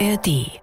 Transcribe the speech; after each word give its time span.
ARD 0.00 0.60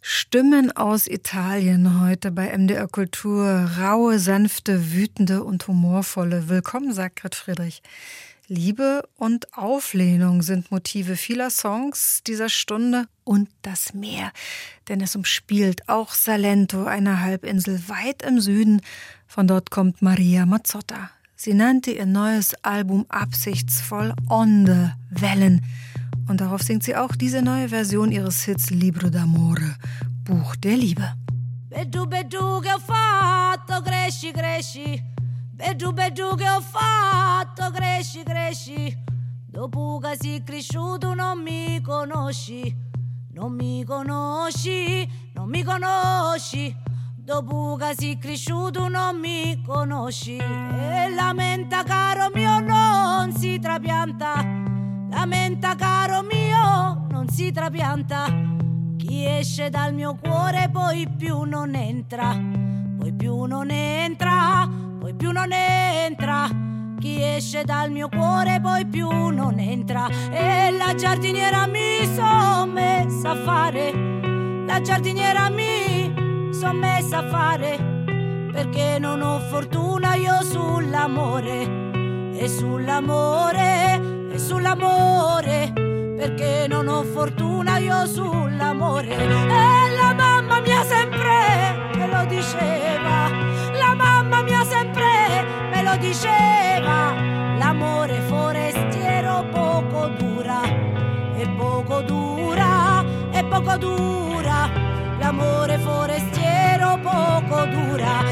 Stimmen 0.00 0.74
aus 0.74 1.06
Italien 1.06 2.00
heute 2.00 2.30
bei 2.30 2.56
MDR 2.56 2.88
Kultur. 2.88 3.70
Raue, 3.78 4.18
sanfte, 4.18 4.92
wütende 4.92 5.44
und 5.44 5.68
humorvolle. 5.68 6.48
Willkommen, 6.48 6.94
sagt 6.94 7.16
Grit 7.16 7.34
Friedrich. 7.34 7.82
Liebe 8.46 9.02
und 9.16 9.52
Auflehnung 9.56 10.40
sind 10.40 10.70
Motive 10.70 11.16
vieler 11.16 11.50
Songs 11.50 12.22
dieser 12.26 12.48
Stunde 12.48 13.06
und 13.24 13.50
das 13.60 13.92
Meer. 13.92 14.32
Denn 14.88 15.02
es 15.02 15.14
umspielt 15.14 15.88
auch 15.88 16.14
Salento, 16.14 16.84
eine 16.84 17.20
Halbinsel 17.20 17.82
weit 17.88 18.22
im 18.22 18.40
Süden. 18.40 18.80
Von 19.26 19.46
dort 19.46 19.70
kommt 19.70 20.00
Maria 20.00 20.46
Mazzotta. 20.46 21.10
Sie 21.36 21.52
nannte 21.52 21.90
ihr 21.90 22.06
neues 22.06 22.54
Album 22.62 23.04
absichtsvoll 23.10 24.14
Onde, 24.30 24.94
Wellen. 25.10 25.62
Und 26.26 26.40
darauf 26.40 26.62
singt 26.62 26.82
sie 26.82 26.96
auch 26.96 27.14
diese 27.16 27.42
neue 27.42 27.68
Version 27.68 28.10
ihres 28.10 28.44
Hits 28.44 28.70
Libro 28.70 29.08
d'Amore, 29.08 29.76
Buch 30.24 30.56
der 30.56 30.76
Liebe. 30.76 31.14
Bedu, 31.68 32.06
bedu, 32.06 32.60
che 32.60 32.72
ho 32.72 32.78
fatto, 32.78 33.82
cresci, 33.82 34.32
cresci. 34.32 35.02
Bedu, 35.52 35.92
bedu, 35.92 36.34
che 36.36 36.48
ho 36.48 36.60
fatto, 36.60 37.70
cresci, 37.72 38.22
cresci. 38.22 38.96
Dopo 39.46 39.98
che 39.98 40.16
sei 40.18 40.42
cresciuto 40.42 41.14
non 41.14 41.42
mi 41.42 41.80
conosci, 41.80 42.74
non 43.32 43.52
mi 43.52 43.84
conosci, 43.84 45.08
non 45.34 45.48
mi 45.48 45.62
conosci. 45.62 46.74
Dopo 47.16 47.76
che 47.76 47.94
sei 47.96 48.18
cresciuto 48.18 48.88
non 48.88 49.18
mi 49.20 49.60
conosci. 49.62 50.36
E 50.36 51.14
lamenta 51.14 51.82
caro 51.82 52.30
mio 52.34 52.60
non 52.60 53.32
si 53.36 53.58
trapianta 53.58 54.73
Lamenta 55.14 55.76
caro 55.76 56.22
mio, 56.22 57.06
non 57.08 57.28
si 57.28 57.52
trapianta. 57.52 58.26
Chi 58.96 59.24
esce 59.24 59.70
dal 59.70 59.94
mio 59.94 60.18
cuore 60.20 60.68
poi 60.72 61.08
più 61.08 61.42
non 61.42 61.76
entra, 61.76 62.36
poi 62.98 63.12
più 63.12 63.44
non 63.44 63.70
entra, 63.70 64.68
poi 64.98 65.14
più 65.14 65.30
non 65.30 65.52
entra. 65.52 66.48
Chi 66.98 67.22
esce 67.22 67.62
dal 67.62 67.92
mio 67.92 68.08
cuore 68.08 68.60
poi 68.60 68.86
più 68.86 69.08
non 69.08 69.60
entra. 69.60 70.08
E 70.08 70.72
la 70.72 70.94
giardiniera 70.96 71.68
mi 71.68 72.04
son 72.12 72.70
messa 72.70 73.30
a 73.30 73.36
fare, 73.36 73.92
la 74.66 74.80
giardiniera 74.80 75.48
mi 75.48 76.50
son 76.52 76.76
messa 76.76 77.18
a 77.18 77.28
fare, 77.28 77.78
perché 78.52 78.98
non 78.98 79.22
ho 79.22 79.38
fortuna 79.38 80.16
io 80.16 80.42
sull'amore 80.42 82.32
e 82.34 82.48
sull'amore 82.48 84.13
e 84.34 84.38
sull'amore, 84.38 85.72
perché 86.16 86.66
non 86.68 86.88
ho 86.88 87.04
fortuna 87.04 87.78
io 87.78 88.04
sull'amore. 88.04 89.16
E 89.16 89.94
la 89.96 90.12
mamma 90.12 90.60
mia 90.60 90.82
sempre 90.82 91.92
me 91.94 92.06
lo 92.08 92.24
diceva, 92.26 93.30
la 93.78 93.94
mamma 93.94 94.42
mia 94.42 94.64
sempre 94.64 95.06
me 95.70 95.82
lo 95.84 95.96
diceva, 95.98 97.14
l'amore 97.58 98.20
forestiero 98.26 99.44
poco 99.52 100.08
dura, 100.18 100.62
e 101.36 101.48
poco 101.56 102.00
dura, 102.00 103.04
e 103.30 103.44
poco 103.44 103.76
dura, 103.76 104.68
l'amore 105.20 105.78
forestiero 105.78 106.98
poco 107.00 107.66
dura. 107.66 108.23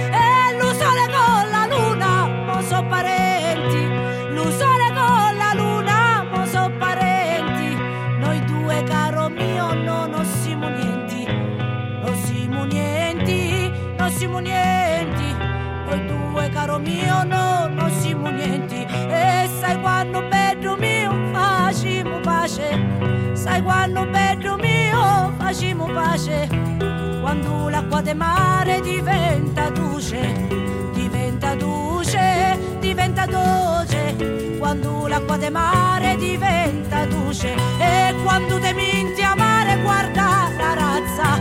Del 28.13 28.17
mare 28.17 28.81
diventa 28.83 29.71
luce, 29.71 30.47
diventa 30.93 31.55
luce, 31.55 32.59
diventa 32.79 33.25
dolce, 33.25 34.57
quando 34.59 35.07
l'acqua 35.07 35.39
del 35.39 35.51
mare 35.51 36.17
diventa 36.17 37.07
luce, 37.07 37.55
e 37.79 38.15
quando 38.23 38.59
te 38.59 38.75
minti 38.75 39.23
amare 39.23 39.81
guarda 39.81 40.51
la 40.59 40.75
razza, 40.75 41.39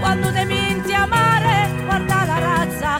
quando 0.00 0.32
te 0.32 0.44
minti 0.46 0.94
amare 0.94 1.84
guarda 1.84 2.24
la 2.24 2.38
razza, 2.38 2.98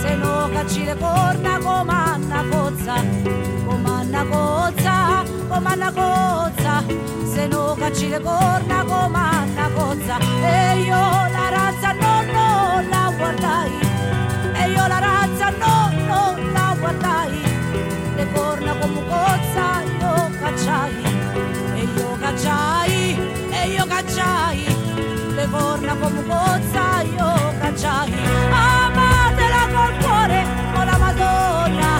se 0.00 0.14
no 0.14 0.48
cacci 0.50 0.84
le 0.84 0.96
corna 0.96 1.58
comanna 1.58 2.44
cozza, 2.50 2.94
comanna 3.66 4.24
cozza, 4.24 5.22
comanna 5.48 5.90
cozza, 5.92 6.84
se 7.24 7.46
no 7.48 7.74
cacci 7.78 8.08
le 8.08 8.20
corna 8.20 8.84
comanna 8.84 9.70
cozza, 9.74 10.18
e 10.18 10.80
io 10.80 10.96
la 10.96 11.48
razza 11.50 11.92
no, 11.92 12.22
non 12.22 12.88
la 12.88 13.12
guardai, 13.16 13.72
e 14.54 14.70
io 14.70 14.86
la 14.86 14.98
razza 14.98 15.50
no, 15.50 15.90
non 16.06 16.52
la 16.52 16.76
guardai, 16.78 17.42
le 18.16 18.32
corna 18.32 18.74
come 18.76 19.02
cozza 19.08 19.82
io 19.98 20.30
cacciai, 20.40 21.02
e 21.74 21.82
io 21.82 22.16
cacciai, 22.20 23.18
e 23.50 23.68
io 23.68 23.86
cacciai. 23.86 24.76
Le 25.38 25.48
corna 25.50 25.94
come 25.94 26.20
pozza 26.22 27.02
io 27.02 27.32
cacciai. 27.60 28.12
Amatela 28.50 29.68
col 29.72 29.96
cuore 30.02 30.44
con 30.74 30.84
la 30.84 30.98
madonna 30.98 31.97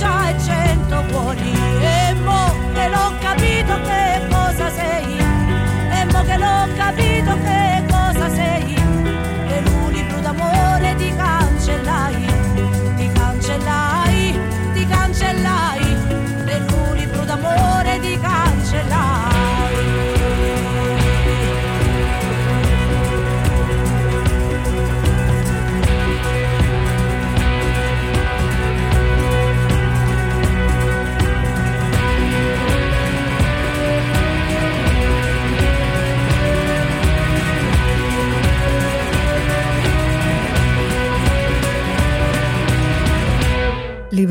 faccia 0.00 0.30
e 0.30 0.40
cento 0.40 1.04
cuori. 1.10 1.52
E 1.80 2.14
mo 2.24 2.52
che 2.72 2.88
l'ho 2.88 3.12
capito 3.20 3.80
che 3.82 4.29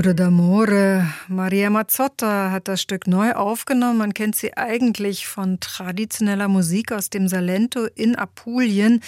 Libro 0.10 0.24
d'Amore. 0.24 1.06
Maria 1.28 1.70
Mazzotta 1.70 2.50
hat 2.50 2.68
das 2.68 2.82
Stück 2.82 3.06
neu 3.06 3.34
aufgenommen. 3.34 4.00
Man 4.00 4.14
kennt 4.16 4.36
sie 4.36 4.58
eigentlich 4.58 5.28
von 5.28 5.60
traditioneller 5.60 6.48
Musik 6.48 6.92
aus 6.92 7.12
dem 7.12 7.28
Salento 7.28 7.86
in 7.96 8.16
Apulien, 8.16 9.02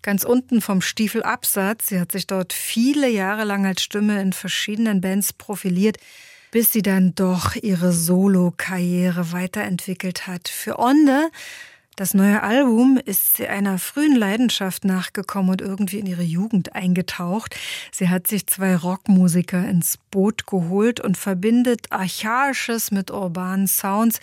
ganz 0.00 0.24
unten 0.24 0.62
vom 0.62 0.80
Stiefelabsatz. 0.80 1.88
Sie 1.88 2.00
hat 2.00 2.12
sich 2.12 2.26
dort 2.26 2.54
viele 2.54 3.10
Jahre 3.10 3.44
lang 3.44 3.66
als 3.66 3.82
Stimme 3.82 4.20
in 4.22 4.32
verschiedenen 4.32 5.02
Bands 5.02 5.34
profiliert, 5.34 5.98
bis 6.52 6.72
sie 6.72 6.82
dann 6.82 7.14
doch 7.14 7.54
ihre 7.56 7.92
Solo-Karriere 7.92 9.32
weiterentwickelt 9.32 10.26
hat. 10.26 10.48
Für 10.48 10.78
Onde 10.78 11.30
das 11.96 12.12
neue 12.12 12.42
Album 12.42 13.00
ist 13.02 13.40
einer 13.40 13.78
frühen 13.78 14.14
Leidenschaft 14.14 14.84
nachgekommen 14.84 15.50
und 15.50 15.62
irgendwie 15.62 15.98
in 15.98 16.06
ihre 16.06 16.22
Jugend 16.22 16.74
eingetaucht. 16.74 17.56
Sie 17.90 18.10
hat 18.10 18.26
sich 18.26 18.46
zwei 18.46 18.76
Rockmusiker 18.76 19.66
ins 19.66 19.96
Boot 20.10 20.46
geholt 20.46 21.00
und 21.00 21.16
verbindet 21.16 21.90
Archaisches 21.90 22.90
mit 22.90 23.10
urbanen 23.10 23.66
Sounds. 23.66 24.20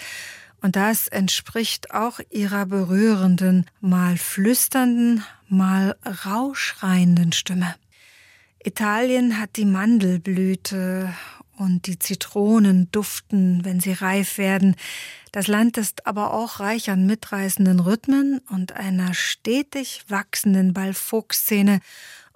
Und 0.62 0.76
das 0.76 1.08
entspricht 1.08 1.92
auch 1.92 2.20
ihrer 2.30 2.68
berührenden, 2.68 3.66
mal 3.82 4.18
flüsternden, 4.18 5.24
mal 5.50 5.96
rauschreienden 6.26 7.32
Stimme. 7.32 7.74
Italien 8.64 9.40
hat 9.40 9.58
die 9.58 9.66
Mandelblüte 9.66 11.14
und 11.58 11.88
die 11.88 12.00
Zitronen 12.00 12.90
duften, 12.92 13.64
wenn 13.64 13.80
sie 13.80 13.94
reif 13.94 14.38
werden. 14.38 14.76
Das 15.32 15.48
Land 15.48 15.78
ist 15.78 16.06
aber 16.08 16.34
auch 16.34 16.60
reich 16.60 16.90
an 16.90 17.06
mitreißenden 17.06 17.80
Rhythmen 17.80 18.42
und 18.50 18.74
einer 18.74 19.14
stetig 19.14 20.04
wachsenden 20.08 20.74
Ballfolkszene. 20.74 21.80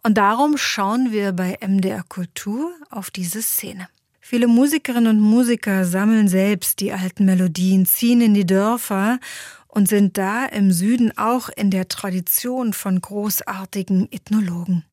Und 0.04 0.18
darum 0.18 0.58
schauen 0.58 1.12
wir 1.12 1.34
bei 1.34 1.58
MDR 1.62 2.04
Kultur 2.04 2.72
auf 2.90 3.12
diese 3.12 3.42
Szene. 3.42 3.88
Viele 4.20 4.48
Musikerinnen 4.48 5.18
und 5.18 5.22
Musiker 5.22 5.86
sammeln 5.86 6.28
selbst 6.28 6.82
die 6.82 6.92
alten 6.92 7.26
Melodien, 7.26 7.86
ziehen 7.86 8.20
in 8.20 8.34
die 8.34 8.46
Dörfer 8.46 9.20
und 9.68 9.88
sind 9.88 10.18
da 10.18 10.46
im 10.46 10.72
Süden 10.72 11.18
auch 11.18 11.50
in 11.50 11.72
der 11.72 11.88
Tradition 11.88 12.74
von 12.74 13.00
großartigen 13.00 14.12
Ethnologen. 14.12 14.84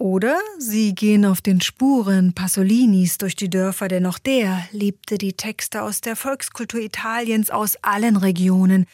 Oder 0.00 0.38
sie 0.58 0.94
gehen 0.94 1.26
auf 1.26 1.42
den 1.42 1.60
Spuren 1.60 2.32
Pasolinis 2.32 3.18
durch 3.18 3.36
die 3.36 3.50
Dörfer, 3.50 3.86
denn 3.86 4.06
auch 4.06 4.18
der 4.18 4.62
liebte 4.72 5.18
die 5.18 5.34
Texte 5.34 5.82
aus 5.82 6.00
der 6.00 6.16
Volkskultur 6.16 6.80
Italiens 6.80 7.50
aus 7.50 7.76
allen 7.82 8.16
Regionen, 8.16 8.86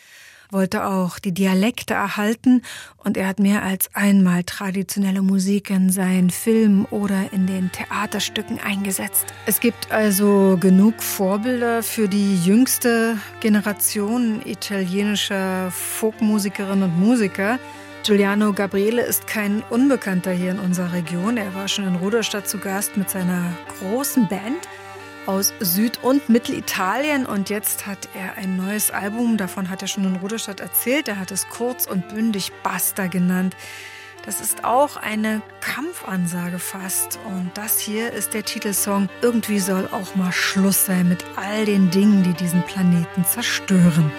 wollte 0.51 0.85
auch 0.85 1.21
die 1.21 1.31
Dialekte 1.31 1.95
erhalten 1.95 2.63
und 2.97 3.17
er 3.17 3.29
hat 3.29 3.39
mehr 3.39 3.63
als 3.63 3.89
einmal 3.95 4.43
traditionelle 4.43 5.23
Musik 5.23 5.71
in 5.71 5.91
seinen 5.91 6.31
Filmen 6.31 6.87
oder 6.87 7.33
in 7.33 7.47
den 7.47 7.71
Theaterstücken 7.71 8.59
eingesetzt. 8.59 9.27
Es 9.47 9.61
gibt 9.61 9.93
also 9.93 10.59
genug 10.59 11.01
Vorbilder 11.01 11.85
für 11.85 12.09
die 12.09 12.37
jüngste 12.43 13.17
Generation 13.39 14.43
italienischer 14.45 15.71
Folkmusikerinnen 15.71 16.91
und 16.91 16.99
Musiker. 16.99 17.61
Giuliano 18.07 18.53
Gabriele 18.53 19.03
ist 19.03 19.27
kein 19.27 19.65
Unbekannter 19.69 20.31
hier 20.31 20.53
in 20.53 20.61
unserer 20.61 20.93
Region. 20.93 21.37
Er 21.37 21.57
war 21.57 21.67
schon 21.67 21.89
in 21.89 21.97
Ruderstadt 21.97 22.47
zu 22.47 22.59
Gast 22.59 22.97
mit 22.97 23.11
seiner 23.11 23.53
großen 23.81 24.29
Band 24.29 24.69
aus 25.27 25.53
Süd- 25.59 25.99
und 26.05 26.29
Mittelitalien 26.29 27.27
und 27.27 27.51
jetzt 27.51 27.85
hat 27.89 28.09
er 28.15 28.37
ein 28.37 28.57
neues 28.57 28.93
Album, 28.93 29.37
davon 29.37 29.71
hat 29.71 29.83
er 29.83 29.89
schon 29.89 30.05
in 30.05 30.15
Ruderstadt 30.15 30.61
erzählt. 30.61 31.09
Er 31.09 31.19
hat 31.19 31.33
es 31.33 31.49
kurz 31.49 31.85
und 31.87 32.09
bündig 32.09 32.53
Basta 32.63 33.09
genannt. 33.09 33.57
Das 34.25 34.41
ist 34.41 34.65
auch 34.65 34.97
eine 34.97 35.43
Kampfansage 35.61 36.61
fast. 36.61 37.19
Und 37.27 37.51
das 37.55 37.81
hier 37.81 38.13
ist 38.13 38.35
der 38.35 38.45
Titelsong. 38.45 39.09
Irgendwie 39.21 39.59
soll 39.59 39.89
auch 39.91 40.15
mal 40.15 40.31
Schluss 40.31 40.87
sein 40.87 41.09
mit 41.09 41.25
all 41.35 41.65
den 41.65 41.91
Dingen, 41.91 42.23
die 42.23 42.35
diesen 42.35 42.63
Planeten 42.63 43.25
zerstören. 43.25 44.13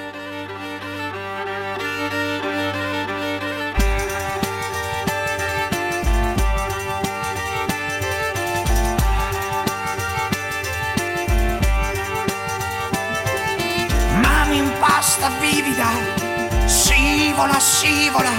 Vivida, 15.77 16.67
scivola, 16.67 17.59
scivola, 17.59 18.31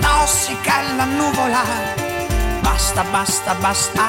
tossica 0.00 0.82
la 0.96 1.04
nuvola, 1.04 1.64
basta, 2.62 3.04
basta, 3.04 3.54
basta. 3.54 4.06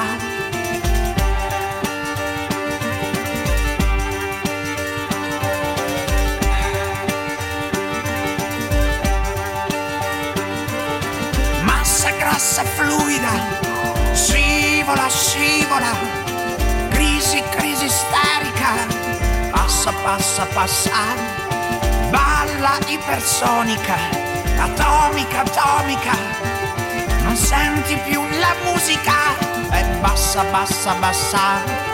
Massa 11.64 12.10
grassa 12.18 12.64
fluida, 12.64 13.32
scivola, 14.14 15.08
scivola, 15.08 15.92
crisi, 16.90 17.42
crisi 17.50 17.86
isterica 17.86 19.10
passa, 19.52 19.92
passa, 20.04 20.46
passa, 20.54 21.51
balla 22.62 22.78
ipersonica, 22.86 23.96
atomica, 24.56 25.40
atomica, 25.40 26.12
non 27.24 27.34
senti 27.34 27.96
più 28.04 28.22
la 28.38 28.54
musica, 28.62 29.14
e 29.72 29.84
bassa, 30.00 30.44
bassa, 30.44 30.94
bassa 30.94 31.91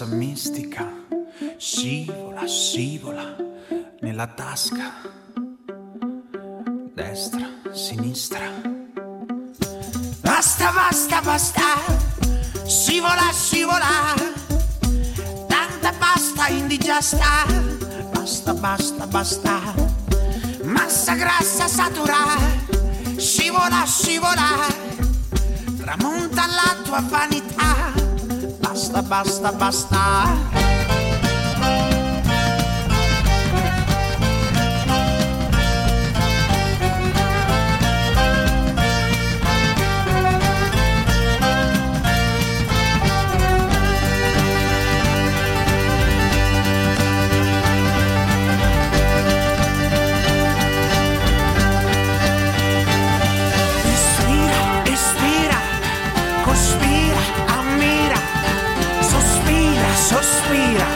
grassa 0.00 0.06
mistica. 0.06 0.88
Scivola, 1.58 2.46
scivola 2.46 3.36
nella 4.00 4.26
tasca, 4.28 4.92
destra, 6.94 7.46
sinistra. 7.72 8.48
Basta, 10.22 10.72
basta, 10.72 11.20
basta, 11.20 11.62
scivola, 12.66 13.30
scivola, 13.32 14.14
tanta 15.46 15.92
pasta 15.98 16.48
indigesta, 16.48 17.44
basta, 18.12 18.54
basta, 18.54 19.06
basta. 19.06 19.74
Massa 20.64 21.14
grassa 21.14 21.68
satura, 21.68 22.38
scivola, 23.16 23.84
scivola, 23.86 24.66
tramonta 25.76 26.46
la 26.46 26.76
tua 26.84 27.00
vanità. 27.00 28.09
Basta, 28.80 29.02
basta, 29.02 29.52
basta. 29.52 30.99
respira, 60.50 60.86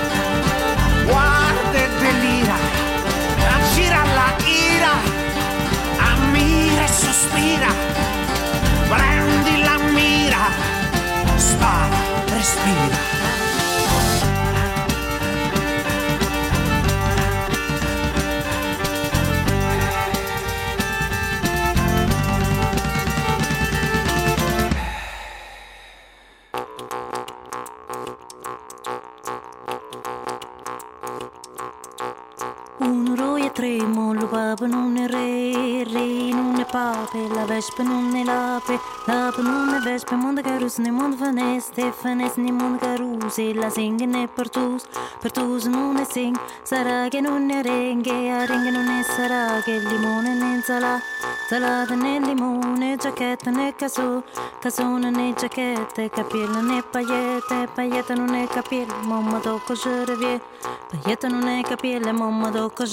guarde 1.06 1.88
delira, 2.00 2.56
gira 3.74 4.04
la 4.04 4.34
ira, 4.48 4.92
a 6.00 6.16
mira. 6.32 6.88
Suspira, 6.88 7.68
prendi 8.88 9.62
la 9.62 9.78
mira, 9.92 10.48
spara, 11.38 12.00
respira. 12.30 13.43
Vespe 37.54 37.82
non 37.84 38.14
è 38.16 38.24
lape, 38.24 38.80
lape 39.06 39.40
non 39.40 39.74
è 39.74 39.78
vespe, 39.78 40.16
mondo 40.16 40.40
carus 40.40 40.78
ne 40.78 40.90
mondo 40.90 41.16
faneste, 41.16 41.92
faneste 41.92 42.40
ne 42.40 42.50
mondo 42.50 42.78
caruse, 42.78 43.54
la 43.54 43.70
sing 43.70 44.00
ne 44.02 44.26
pertus, 44.26 44.84
pertus 45.20 45.66
non 45.66 45.96
è 45.96 46.04
sing, 46.04 46.36
sarà 46.62 47.08
che 47.08 47.20
non 47.20 47.48
è 47.50 47.62
renghe, 47.62 48.30
a 48.30 48.44
renghe 48.44 48.70
non 48.70 48.88
è 48.88 49.02
sarà 49.02 49.60
che 49.62 49.72
il 49.72 49.86
limone 49.86 50.34
ne 50.34 50.60
salà, 50.62 50.98
salata 51.48 51.94
nel 51.94 52.22
limone, 52.22 52.96
giacchetta 52.96 53.50
ne 53.50 53.74
caso, 53.76 54.24
casone 54.60 55.10
ne 55.10 55.32
giacchette, 55.34 56.10
capilla 56.10 56.60
ne 56.60 56.82
pagliette, 56.82 57.68
paglietta 57.72 58.14
non 58.14 58.34
è 58.34 58.46
capilla, 58.48 58.94
mamma 59.04 59.38
tocco 59.38 59.74
je 59.74 60.04
revie, 60.04 60.40
paglietta 60.90 61.28
non 61.28 61.46
è 61.46 61.62
capilla, 61.62 62.12
mamma 62.12 62.50
tocco 62.50 62.84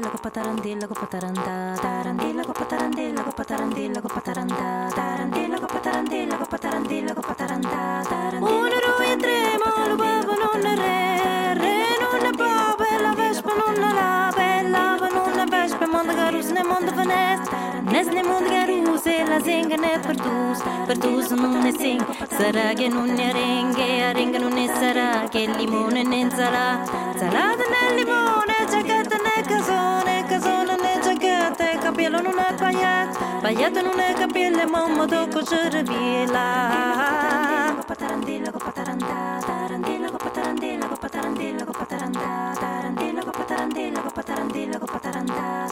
tarandella, 0.00 0.08
coppa 0.08 0.30
tarandella, 0.30 0.86
coppa 0.86 1.06
tarandà, 1.06 1.74
tarandella, 1.78 2.42
coppa 2.44 2.64
tarandella, 2.64 3.22
coppa 3.22 3.44
tarandella, 3.44 4.00
coppa 4.00 4.20
tarandà, 4.20 4.88
tarandella, 4.94 5.58
coppa 5.58 5.78
tarandella, 5.78 6.36
coppa 6.36 6.58
tarandella, 6.58 7.12
coppa 7.12 7.34
tarandà, 7.34 8.02
tarandella. 8.08 8.56
Uno, 8.56 8.68
e 9.04 9.16
tre, 9.16 9.58
ma 9.62 9.86
lo 9.88 9.96
bevo 9.96 10.32
non 10.36 10.64
è 10.64 10.74
re, 10.74 11.54
re 11.54 11.84
non 12.00 12.24
è 12.24 12.36
pa, 12.36 12.76
la 13.00 13.14
vespa 13.14 13.52
non 13.52 13.74
è 13.74 13.92
la, 13.92 14.32
bella 14.34 14.96
va 14.98 15.08
non 15.08 15.38
è 15.38 15.44
vespa, 15.44 15.86
mondo 15.86 16.14
garus 16.14 16.48
ne 16.48 16.64
mondo 16.64 16.94
vanes, 16.94 17.40
nes 17.82 18.06
ne 18.06 18.22
mondo 18.22 18.48
garus 18.48 19.04
e 19.06 19.24
la 19.26 19.42
zinga 19.42 19.76
ne 19.76 19.98
perdus, 19.98 20.62
perdus 20.86 21.30
non 21.32 21.58
ne 21.58 21.72
sing, 21.76 22.02
sarà 22.28 22.72
che 22.72 22.88
non 22.88 23.08
ne 23.08 23.28
arengue, 23.28 24.02
arenga 24.02 24.38
non 24.38 24.52
ne 24.52 24.66
sarà, 24.66 25.28
che 25.28 25.46
limone 25.46 26.02
ne 26.04 26.30
sarà, 26.30 26.84
salata 27.16 27.64
nel 27.68 27.94
limone, 27.96 28.54
giacata 28.66 29.19
casone, 29.60 30.24
casone 30.24 30.76
ne 30.76 30.98
giacchetta, 31.02 31.78
capello 31.78 32.20
non 32.20 32.38
è 32.38 32.54
pagliato, 32.54 33.18
pagliato 33.40 33.82
non 33.82 34.00
è 34.00 34.12
capello, 34.14 34.66
mamma 34.66 35.06
tocco 35.06 35.42
ci 35.42 35.56
rivela. 35.68 37.74
Patarandilla, 37.86 38.50
patarandà, 38.50 39.38
tarandilla, 39.44 40.10
patarandilla, 40.10 40.86
patarandilla, 40.86 41.64
patarandà, 41.64 42.52
tarandilla, 42.58 43.22
patarandilla, 43.22 44.00
patarandilla, 44.00 44.78
patarandà, 44.78 45.66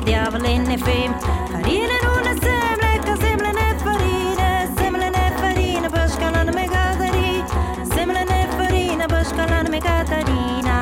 e 0.00 0.02
diavoli 0.02 0.58
ne 0.58 0.78
fem 0.78 1.12
farina 1.50 1.96
non 2.02 2.20
ne 2.22 2.34
sembra 2.40 2.90
che 3.04 3.14
sembra 3.20 3.50
ne 3.50 3.76
farina 3.82 4.72
sembra 4.76 5.08
ne 5.10 5.32
farina 5.36 5.88
pesca 5.88 6.30
non 6.30 6.48
me 6.54 6.66
gatari 6.66 7.44
sembra 7.92 8.22
ne 8.22 8.48
farina 8.56 9.06
pesca 9.06 9.44
non 9.46 9.66
me 9.68 9.78
gatarina 9.78 10.76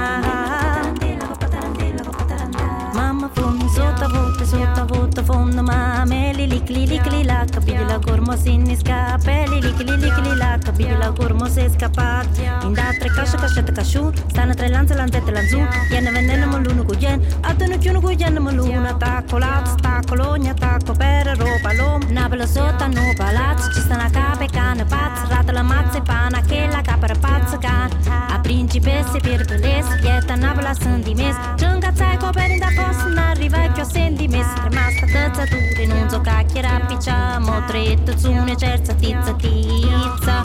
mamma 2.93 3.29
fumi 3.33 3.69
sotto 3.69 4.05
a 4.05 4.09
volte 4.09 4.45
sotto 4.45 4.81
a 4.81 4.85
volte 4.85 4.98
fon 5.25 5.55
mame 5.63 6.33
lilik 6.35 6.69
lilik 6.69 7.07
lilac 7.11 7.51
Bidula 7.65 7.99
gormo 7.99 8.37
sinni 8.37 8.77
scape 8.77 9.47
li, 9.49 9.61
lilik 9.61 10.19
lilac 10.25 10.71
Bidula 10.77 11.11
gormo 11.11 11.47
se 11.47 11.69
scapat 11.69 12.27
Inda 12.65 12.93
tre 12.99 13.09
cascia 13.11 13.39
cascetta 13.39 13.73
casciù 13.73 14.11
Stana 14.29 14.55
tre 14.55 14.69
lanze 14.69 14.95
lanzette 14.95 15.31
lanzù 15.31 15.59
Iene 15.91 16.11
venene 16.11 16.47
molluno 16.47 16.83
guien 16.83 17.21
Adenu 17.43 17.79
chiuno 17.79 18.01
guien 18.01 18.37
molluna 18.39 18.95
Tacco 18.95 19.39
lazzo 19.39 19.75
tacco 19.77 20.15
logna 20.15 20.55
tacco 20.55 20.93
per 20.93 21.37
roba 21.37 21.73
lom. 21.73 22.03
Nabelo 22.11 22.47
sotto 22.47 22.87
no 22.87 23.13
palazzo 23.17 23.71
Ci 23.73 23.81
stanno 23.81 24.09
cape 24.11 24.47
cane 24.47 24.85
pazzo 24.85 25.27
Rata 25.29 25.53
la 25.53 25.63
mazza 25.63 25.99
e 25.99 26.03
pana 26.03 26.41
Che 26.41 26.69
la 26.71 26.81
capra 26.83 27.15
pazza 27.15 27.59
cane 27.59 28.08
a 28.39 28.41
principesse 28.41 29.19
per 29.21 29.45
bellezza, 29.45 29.95
lieta 29.97 30.37
nabela 30.37 30.73
sunt 30.75 31.05
di 31.05 31.15
mes, 31.15 31.37
giunga 31.57 31.93
zai 31.95 32.17
coperi 32.19 32.59
da 32.59 32.69
posto, 32.75 33.09
non 33.09 33.19
arriva 33.19 33.73
che 33.73 33.81
ho 33.81 33.85
senti 33.85 34.29
mes, 34.29 34.47
rimasta 34.63 35.07
tazzature, 35.07 35.87
non 35.87 36.09
so 36.09 36.21
cacchiera 36.21 36.81
picciamo, 36.87 37.65
tre 37.67 38.01
tazzune, 38.05 38.57
cerza 38.57 38.95
tizza 38.95 39.35
tizza, 39.35 40.45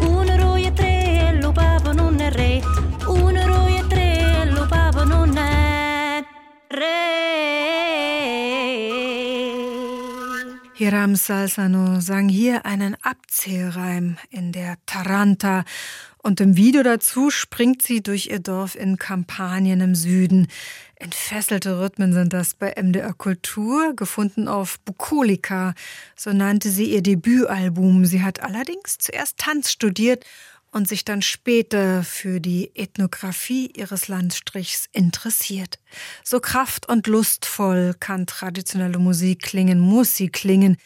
uno 0.00 0.36
roi 0.36 0.66
e 0.66 0.72
tre, 0.72 1.38
lo 1.40 1.52
papa 1.52 1.92
non 1.92 2.20
è 2.20 2.30
re, 2.30 2.60
uno 3.06 3.46
roi 3.46 3.76
e 3.78 3.86
tre, 3.86 4.50
lo 4.50 4.66
papa 4.66 5.04
non 5.04 5.36
è 5.36 6.22
re. 6.68 7.18
Hiram 10.76 11.14
Salsano 11.14 12.00
sang 12.00 12.30
hier 12.30 12.64
einen 12.64 12.96
Abzählreim 13.02 14.16
in 14.30 14.52
der 14.52 14.78
Taranta 14.86 15.64
und 16.22 16.40
im 16.40 16.56
Video 16.56 16.82
dazu 16.82 17.30
springt 17.30 17.82
sie 17.82 18.02
durch 18.02 18.26
ihr 18.26 18.40
Dorf 18.40 18.74
in 18.74 18.96
Kampanien 18.96 19.80
im 19.80 19.94
Süden. 19.94 20.48
Entfesselte 20.96 21.80
Rhythmen 21.80 22.12
sind 22.12 22.32
das 22.32 22.54
bei 22.54 22.74
MDR 22.76 23.14
Kultur, 23.14 23.94
gefunden 23.96 24.46
auf 24.46 24.80
Bukolika, 24.80 25.74
so 26.16 26.32
nannte 26.32 26.68
sie 26.70 26.92
ihr 26.92 27.02
Debütalbum. 27.02 28.04
Sie 28.04 28.22
hat 28.22 28.42
allerdings 28.42 28.98
zuerst 28.98 29.38
Tanz 29.38 29.70
studiert 29.70 30.24
und 30.72 30.88
sich 30.88 31.04
dann 31.04 31.22
später 31.22 32.04
für 32.04 32.40
die 32.40 32.70
Ethnographie 32.74 33.72
ihres 33.74 34.08
Landstrichs 34.08 34.86
interessiert. 34.92 35.78
So 36.22 36.38
kraft- 36.40 36.88
und 36.88 37.06
lustvoll 37.06 37.94
kann 37.98 38.26
traditionelle 38.26 38.98
Musik 38.98 39.40
klingen, 39.40 39.80
muss 39.80 40.16
sie 40.16 40.28
klingen, 40.28 40.76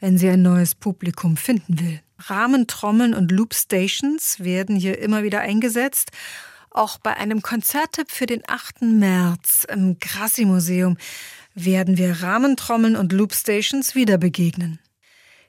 wenn 0.00 0.16
sie 0.16 0.28
ein 0.28 0.42
neues 0.42 0.74
Publikum 0.74 1.36
finden 1.36 1.80
will. 1.80 2.00
Rahmentrommeln 2.18 3.14
und 3.14 3.32
Loopstations 3.32 4.40
werden 4.40 4.76
hier 4.76 4.98
immer 4.98 5.22
wieder 5.22 5.40
eingesetzt. 5.40 6.10
Auch 6.70 6.98
bei 6.98 7.16
einem 7.16 7.42
Konzerttipp 7.42 8.10
für 8.10 8.26
den 8.26 8.42
8. 8.46 8.82
März 8.82 9.66
im 9.70 9.98
Grassi-Museum 9.98 10.96
werden 11.54 11.96
wir 11.96 12.22
Rahmentrommeln 12.22 12.96
und 12.96 13.12
Loopstations 13.12 13.94
wieder 13.94 14.18
begegnen. 14.18 14.78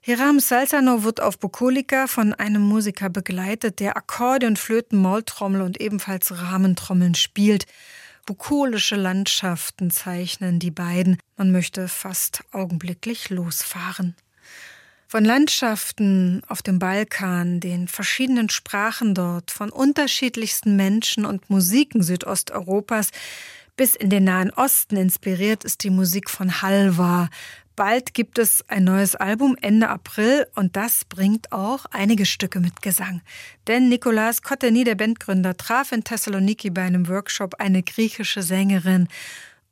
Hiram 0.02 0.40
Salzano 0.40 1.04
wird 1.04 1.22
auf 1.22 1.38
Bukolika 1.38 2.08
von 2.08 2.34
einem 2.34 2.62
Musiker 2.62 3.10
begleitet, 3.10 3.82
der 3.82 3.98
Akkordeon, 3.98 4.56
Flöten, 4.56 5.02
Maultrommel 5.02 5.62
und 5.62 5.82
ebenfalls 5.82 6.32
Rahmentrommeln 6.42 7.14
spielt. 7.14 7.66
Bukolische 8.26 8.96
Landschaften 8.96 9.92
zeichnen 9.92 10.60
die 10.60 10.72
beiden. 10.72 11.18
Man 11.36 11.52
möchte 11.52 11.90
fast 11.90 12.44
augenblicklich 12.54 13.30
losfahren. 13.30 14.16
Von 15.10 15.24
Landschaften 15.24 16.42
auf 16.50 16.62
dem 16.62 16.80
Balkan, 16.80 17.62
den 17.62 17.88
verschiedenen 17.88 18.50
Sprachen 18.50 19.16
dort, 19.16 19.52
von 19.52 19.70
unterschiedlichsten 19.70 20.76
Menschen 20.76 21.26
und 21.26 21.50
Musiken 21.50 22.04
Südosteuropas 22.04 23.12
bis 23.78 23.96
in 23.96 24.10
den 24.10 24.26
Nahen 24.26 24.52
Osten 24.52 24.98
inspiriert 24.98 25.64
ist 25.64 25.86
die 25.86 25.92
Musik 25.92 26.30
von 26.30 26.62
Halva. 26.62 27.30
Bald 27.78 28.16
gibt 28.16 28.38
es 28.38 28.66
ein 28.68 28.84
neues 28.84 29.16
Album 29.16 29.56
Ende 29.62 29.88
April 29.88 30.46
und 30.56 30.76
das 30.76 31.06
bringt 31.06 31.54
auch 31.54 31.86
einige 31.92 32.26
Stücke 32.26 32.60
mit 32.60 32.82
Gesang. 32.82 33.22
Denn 33.68 33.88
Nikolaus 33.88 34.42
Kotteni, 34.42 34.84
der 34.84 34.96
Bandgründer, 34.96 35.56
traf 35.56 35.94
in 35.94 36.04
Thessaloniki 36.04 36.70
bei 36.70 36.82
einem 36.82 37.08
Workshop 37.08 37.56
eine 37.60 37.82
griechische 37.82 38.42
Sängerin 38.42 39.08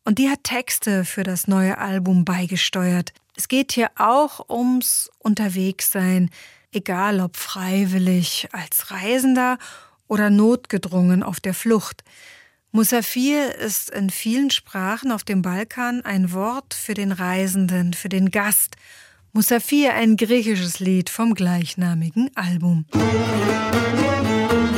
und 0.06 0.18
die 0.18 0.30
hat 0.30 0.46
Texte 0.46 1.04
für 1.04 1.24
das 1.24 1.48
neue 1.48 1.78
Album 1.78 2.24
beigesteuert. 2.24 3.12
Es 3.36 3.48
geht 3.48 3.74
hier 3.74 3.90
auch 3.98 4.50
ums 4.50 5.12
Unterwegssein, 5.20 6.30
egal 6.72 7.20
ob 7.20 7.36
freiwillig 7.38 8.48
als 8.52 8.92
Reisender 8.92 9.58
oder 10.08 10.30
notgedrungen 10.30 11.22
auf 11.24 11.40
der 11.40 11.54
Flucht. 11.54 12.04
Musafir 12.72 13.56
ist 13.56 13.90
in 13.90 14.10
vielen 14.10 14.52
Sprachen 14.52 15.12
auf 15.12 15.24
dem 15.24 15.42
Balkan 15.42 16.04
ein 16.04 16.32
Wort 16.34 16.74
für 16.74 16.94
den 16.94 17.12
Reisenden, 17.12 17.94
für 17.94 18.10
den 18.10 18.32
Gast. 18.32 18.76
Musafir 19.34 19.94
ein 19.94 20.18
griechisches 20.18 20.80
Lied 20.80 21.10
vom 21.10 21.34
gleichnamigen 21.36 22.32
Album. 22.36 22.86
Musik 22.94 24.75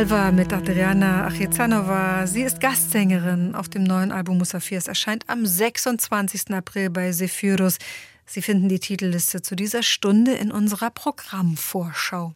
Halva 0.00 0.32
mit 0.32 0.50
Adriana 0.50 1.26
Achizanova. 1.26 2.26
Sie 2.26 2.40
ist 2.40 2.58
Gastsängerin 2.58 3.54
auf 3.54 3.68
dem 3.68 3.84
neuen 3.84 4.12
Album 4.12 4.38
Musafir. 4.38 4.78
Es 4.78 4.88
erscheint 4.88 5.28
am 5.28 5.44
26. 5.44 6.54
April 6.54 6.88
bei 6.88 7.12
Sephyrus. 7.12 7.76
Sie 8.24 8.40
finden 8.40 8.70
die 8.70 8.80
Titelliste 8.80 9.42
zu 9.42 9.54
dieser 9.54 9.82
Stunde 9.82 10.32
in 10.32 10.52
unserer 10.52 10.88
Programmvorschau. 10.88 12.32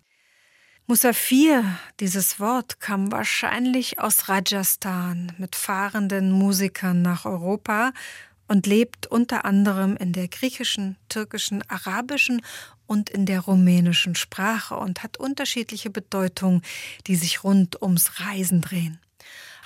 Musafir, 0.86 1.64
dieses 2.00 2.38
Wort, 2.38 2.80
kam 2.80 3.10
wahrscheinlich 3.10 3.98
aus 3.98 4.28
Rajasthan 4.28 5.32
mit 5.38 5.56
fahrenden 5.56 6.32
Musikern 6.32 7.00
nach 7.00 7.24
Europa 7.24 7.92
und 8.48 8.66
lebt 8.66 9.06
unter 9.06 9.44
anderem 9.44 9.96
in 9.96 10.12
der 10.12 10.28
griechischen, 10.28 10.96
türkischen, 11.08 11.62
arabischen 11.68 12.42
und 12.86 13.10
in 13.10 13.26
der 13.26 13.40
rumänischen 13.40 14.14
Sprache 14.14 14.76
und 14.76 15.02
hat 15.02 15.16
unterschiedliche 15.16 15.90
Bedeutungen, 15.90 16.62
die 17.06 17.16
sich 17.16 17.44
rund 17.44 17.80
ums 17.80 18.20
Reisen 18.20 18.60
drehen. 18.60 18.98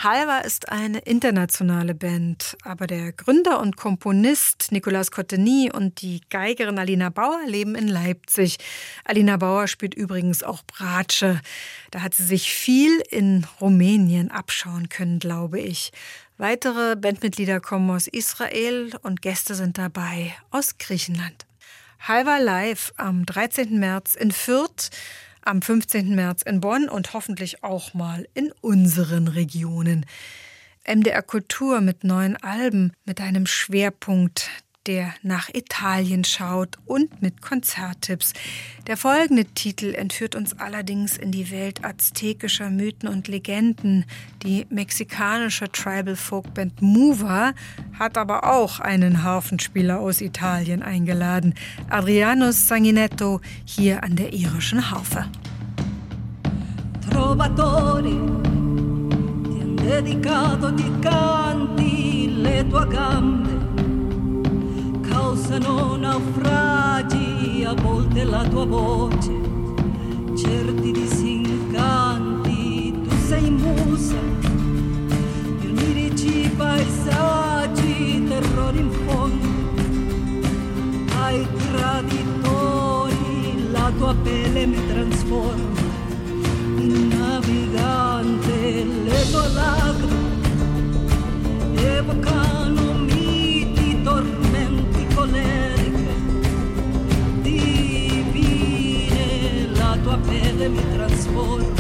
Halva 0.01 0.39
ist 0.39 0.69
eine 0.69 1.01
internationale 1.01 1.93
Band, 1.93 2.57
aber 2.63 2.87
der 2.87 3.11
Gründer 3.11 3.59
und 3.59 3.77
Komponist 3.77 4.71
Nicolas 4.71 5.11
Cotteny 5.11 5.73
und 5.75 6.03
die 6.03 6.21
Geigerin 6.31 6.79
Alina 6.79 7.09
Bauer 7.09 7.41
leben 7.47 7.75
in 7.75 7.89
Leipzig. 7.89 8.59
Alina 9.05 9.39
Bauer 9.39 9.67
spielt 9.67 9.95
übrigens 9.95 10.45
auch 10.45 10.63
Bratsche. 10.63 11.41
Da 11.91 12.03
hat 12.03 12.15
sie 12.15 12.23
sich 12.23 12.53
viel 12.53 13.03
in 13.11 13.45
Rumänien 13.61 14.31
abschauen 14.31 14.89
können, 14.89 15.19
glaube 15.19 15.59
ich. 15.59 15.91
Weitere 16.41 16.95
Bandmitglieder 16.95 17.59
kommen 17.59 17.91
aus 17.91 18.07
Israel 18.07 18.93
und 19.03 19.23
Gäste 19.23 19.57
sind 19.57 19.77
dabei 19.77 20.33
aus 20.53 20.79
Griechenland. 20.79 21.47
Halva 21.99 22.39
Live 22.39 22.93
am 22.97 23.27
13. 23.27 23.81
März 23.81 24.15
in 24.15 24.31
Fürth, 24.31 24.91
am 25.43 25.61
15. 25.63 26.15
März 26.15 26.43
in 26.43 26.61
Bonn 26.61 26.89
und 26.89 27.13
hoffentlich 27.13 27.65
auch 27.65 27.93
mal 27.93 28.29
in 28.35 28.53
unseren 28.61 29.27
Regionen. 29.27 30.07
MDR 30.87 31.23
Kultur 31.23 31.81
mit 31.81 32.05
neuen 32.05 32.37
Alben, 32.37 32.93
mit 33.05 33.21
einem 33.21 33.47
Schwerpunkt 33.47 34.49
der 34.89 35.13
nach 35.23 35.51
Italien 35.53 36.25
schaut 36.25 36.79
und 36.87 37.21
mit 37.21 37.43
Konzerttipps. 37.43 38.33
Der 38.87 38.97
folgende 38.97 39.45
Titel 39.45 39.95
entführt 39.95 40.35
uns 40.35 40.59
allerdings 40.59 41.19
in 41.19 41.31
die 41.31 41.51
Welt 41.51 41.85
aztekischer 41.85 42.71
Mythen 42.71 43.07
und 43.07 43.29
Legenden. 43.29 44.07
Die 44.43 44.67
mexikanische 44.71 45.71
Tribal 45.71 46.17
Folkband 46.17 46.81
Muva 46.81 47.53
hat 47.99 48.17
aber 48.17 48.51
auch 48.51 48.81
einen 48.81 49.23
Harfenspieler 49.23 50.01
aus 50.01 50.23
Italien 50.23 50.83
eingeladen. 50.83 51.53
Adriano 51.91 52.51
Sanguinetto 52.51 53.43
hier 53.67 54.03
an 54.03 54.17
der 54.17 54.33
irischen 54.33 54.91
Harfe. 54.91 55.27
Trovatore, 57.11 58.17
dedicato 59.77 60.71
di 60.71 60.91
canti 61.01 62.41
le 62.41 62.67
tue 62.69 62.87
gambe 62.87 63.68
causano 65.29 65.97
naufragi 65.97 67.65
a 67.67 67.75
volte 67.75 68.25
la 68.25 68.49
tua 68.49 68.65
voce, 68.65 69.31
certi 70.35 70.91
disincanti, 70.91 72.93
tu 73.03 73.11
sei 73.27 73.51
musa 73.51 74.17
di 75.59 75.67
onirici 75.67 76.51
paesaggi, 76.57 78.25
terrori 78.27 78.79
in 78.79 78.91
fondo, 78.91 79.47
ai 81.21 81.47
traditori 81.73 83.71
la 83.71 83.93
tua 83.99 84.15
pelle 84.23 84.65
mi 84.65 84.87
trasforma 84.87 85.81
in 86.77 87.09
navigante, 87.09 88.85
le 89.05 89.31
tue 89.31 89.49
lacrime 89.53 90.27
evocano 91.99 92.98
a 100.11 100.17
pelle 100.17 100.69
mi 100.69 100.83
trasforma 100.95 101.78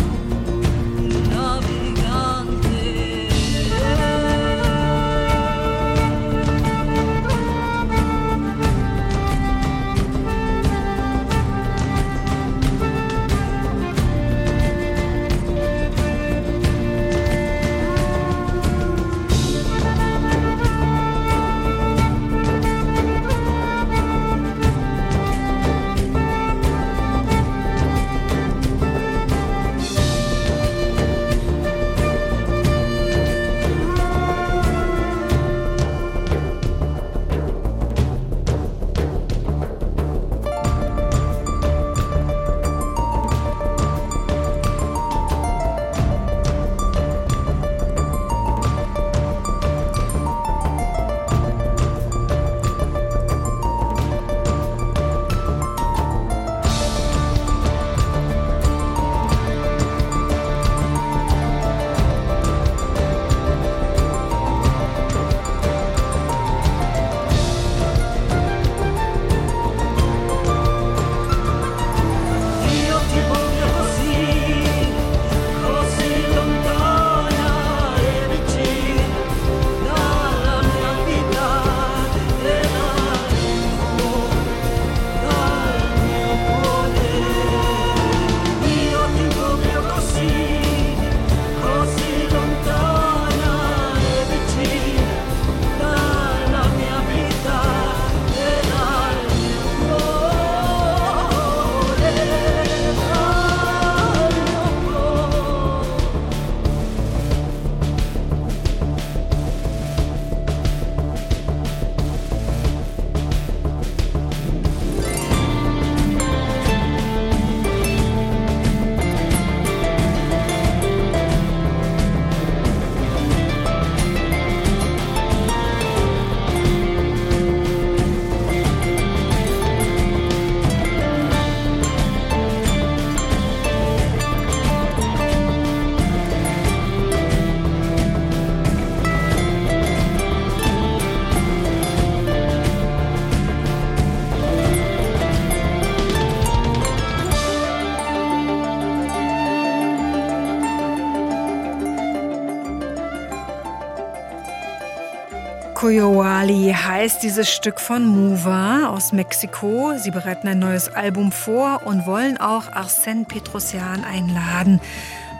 Coyoali 155.88 156.70
heißt 156.74 157.22
dieses 157.22 157.51
Stück 157.51 157.81
von 157.81 158.07
Muva 158.07 158.88
aus 158.88 159.14
Mexiko. 159.14 159.94
Sie 159.96 160.11
bereiten 160.11 160.46
ein 160.46 160.59
neues 160.59 160.90
Album 160.90 161.33
vor 161.33 161.81
und 161.87 162.05
wollen 162.05 162.37
auch 162.37 162.70
Arsène 162.70 163.24
Petrosian 163.24 164.05
einladen. 164.05 164.83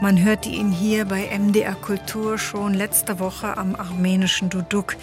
Man 0.01 0.25
hörte 0.25 0.49
ihn 0.49 0.73
hier 0.73 1.05
bei 1.05 1.29
MDR 1.39 1.75
Kultur 1.75 2.39
schon 2.39 2.73
letzte 2.73 3.19
Woche 3.19 3.59
am 3.59 3.75
armenischen 3.75 4.49
Duduk. 4.49 4.97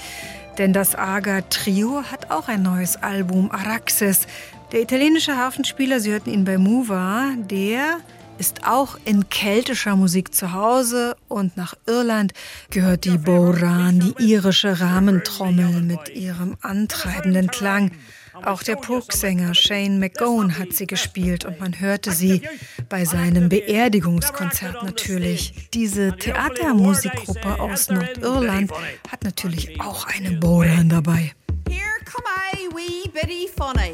Denn 0.57 0.73
das 0.73 0.95
Aga 0.95 1.41
Trio 1.41 2.01
hat 2.11 2.31
auch 2.31 2.47
ein 2.47 2.63
neues 2.63 3.03
Album, 3.03 3.51
Araxes. 3.51 4.25
Der 4.71 4.81
italienische 4.81 5.37
Hafenspieler, 5.37 5.99
Sie 5.99 6.11
hörten 6.11 6.31
ihn 6.31 6.43
bei 6.43 6.57
Muva, 6.57 7.33
der 7.37 7.97
ist 8.37 8.67
auch 8.67 8.97
in 9.05 9.29
keltischer 9.29 9.95
Musik 9.95 10.33
zu 10.33 10.51
Hause 10.53 11.15
und 11.27 11.57
nach 11.57 11.73
Irland 11.85 12.33
gehört 12.69 13.05
die 13.05 13.17
Boran, 13.17 13.99
die 13.99 14.31
irische 14.31 14.79
Rahmentrommel 14.79 15.81
mit 15.81 16.09
ihrem 16.09 16.57
antreibenden 16.61 17.47
Klang. 17.47 17.91
Auch 18.43 18.63
der 18.63 18.75
Polksänger 18.75 19.55
Shane 19.55 19.97
McGowan 19.97 20.59
hat 20.59 20.73
sie 20.73 20.87
gespielt 20.87 21.45
und 21.45 21.59
man 21.61 21.79
hörte 21.79 22.11
sie 22.11 22.41
bei 22.89 23.05
seinem 23.05 23.47
Beerdigungskonzert 23.47 24.83
natürlich. 24.83 25.69
Diese 25.73 26.17
Theatermusikgruppe 26.17 27.59
aus 27.59 27.89
Nordirland 27.89 28.71
hat 29.09 29.23
natürlich 29.23 29.79
auch 29.79 30.05
eine 30.07 30.31
Boran 30.31 30.89
dabei. 30.89 31.31
Here 31.69 31.83
come 32.03 32.27
I, 32.53 32.67
wee 32.75 33.09
bitty 33.09 33.47
funny. 33.47 33.93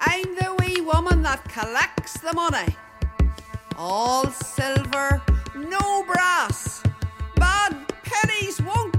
I'm 0.00 0.26
the 0.40 0.48
wee 0.58 0.80
woman 0.84 1.22
that 1.22 1.40
collects 1.48 2.14
the 2.14 2.34
money. 2.34 2.74
All 3.76 4.30
silver, 4.30 5.22
no 5.54 6.04
brass. 6.04 6.82
Bad 7.36 7.74
pennies 8.04 8.60
won't 8.60 8.92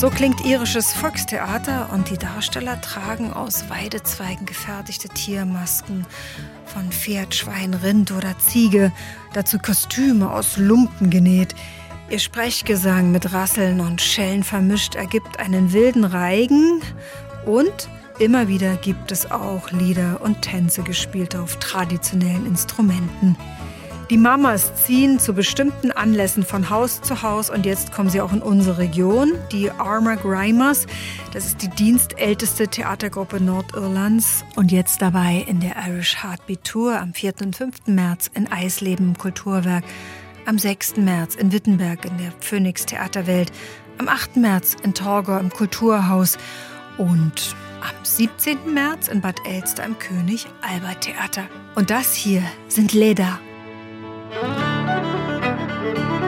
So 0.00 0.08
klingt 0.08 0.46
irisches 0.46 0.94
Volkstheater 0.94 1.90
und 1.92 2.08
die 2.08 2.16
Darsteller 2.16 2.80
tragen 2.80 3.34
aus 3.34 3.68
Weidezweigen 3.68 4.46
gefertigte 4.46 5.10
Tiermasken 5.10 6.06
von 6.72 6.92
Pferd, 6.92 7.34
Schwein, 7.34 7.74
Rind 7.74 8.12
oder 8.12 8.38
Ziege, 8.38 8.92
dazu 9.32 9.58
Kostüme 9.58 10.30
aus 10.30 10.56
Lumpen 10.56 11.10
genäht. 11.10 11.54
Ihr 12.10 12.18
Sprechgesang 12.18 13.10
mit 13.10 13.32
Rasseln 13.32 13.80
und 13.80 14.00
Schellen 14.00 14.44
vermischt 14.44 14.94
ergibt 14.94 15.40
einen 15.40 15.72
wilden 15.72 16.04
Reigen 16.04 16.80
und 17.44 17.88
immer 18.18 18.48
wieder 18.48 18.76
gibt 18.76 19.10
es 19.10 19.30
auch 19.30 19.70
Lieder 19.72 20.20
und 20.22 20.42
Tänze 20.42 20.82
gespielt 20.82 21.34
auf 21.34 21.56
traditionellen 21.56 22.46
Instrumenten. 22.46 23.36
Die 24.10 24.18
Mamas 24.18 24.74
ziehen 24.74 25.20
zu 25.20 25.34
bestimmten 25.34 25.92
Anlässen 25.92 26.42
von 26.42 26.68
Haus 26.68 27.00
zu 27.00 27.22
Haus 27.22 27.48
und 27.48 27.64
jetzt 27.64 27.92
kommen 27.92 28.10
sie 28.10 28.20
auch 28.20 28.32
in 28.32 28.42
unsere 28.42 28.78
Region. 28.78 29.34
Die 29.52 29.70
Armour 29.70 30.16
Grimers, 30.16 30.88
das 31.32 31.46
ist 31.46 31.62
die 31.62 31.68
dienstälteste 31.68 32.66
Theatergruppe 32.66 33.40
Nordirlands 33.40 34.44
und 34.56 34.72
jetzt 34.72 35.00
dabei 35.00 35.44
in 35.46 35.60
der 35.60 35.76
Irish 35.86 36.24
Heartbeat 36.24 36.64
Tour 36.64 36.98
am 36.98 37.14
4. 37.14 37.34
und 37.40 37.54
5. 37.54 37.86
März 37.86 38.28
in 38.34 38.50
Eisleben 38.50 39.10
im 39.10 39.16
Kulturwerk, 39.16 39.84
am 40.44 40.58
6. 40.58 40.96
März 40.96 41.36
in 41.36 41.52
Wittenberg 41.52 42.04
in 42.04 42.18
der 42.18 42.32
Phoenix 42.40 42.86
Theaterwelt, 42.86 43.52
am 43.98 44.08
8. 44.08 44.38
März 44.38 44.74
in 44.82 44.92
Torgau 44.92 45.38
im 45.38 45.50
Kulturhaus 45.50 46.36
und 46.98 47.54
am 47.80 48.04
17. 48.04 48.74
März 48.74 49.06
in 49.06 49.20
Bad 49.20 49.36
Elster 49.46 49.84
im 49.84 49.96
König 50.00 50.48
Albert 50.62 51.02
Theater. 51.02 51.44
Und 51.76 51.90
das 51.90 52.12
hier 52.12 52.42
sind 52.66 52.92
Leder 52.92 53.38
Müzik 54.30 56.19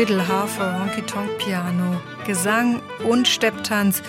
Fiddle, 0.00 0.26
Harfe, 0.26 0.62
Honky-Tonk-Piano, 0.62 2.00
Gesang 2.26 2.80
und 3.06 3.28
Stepptanz 3.28 4.00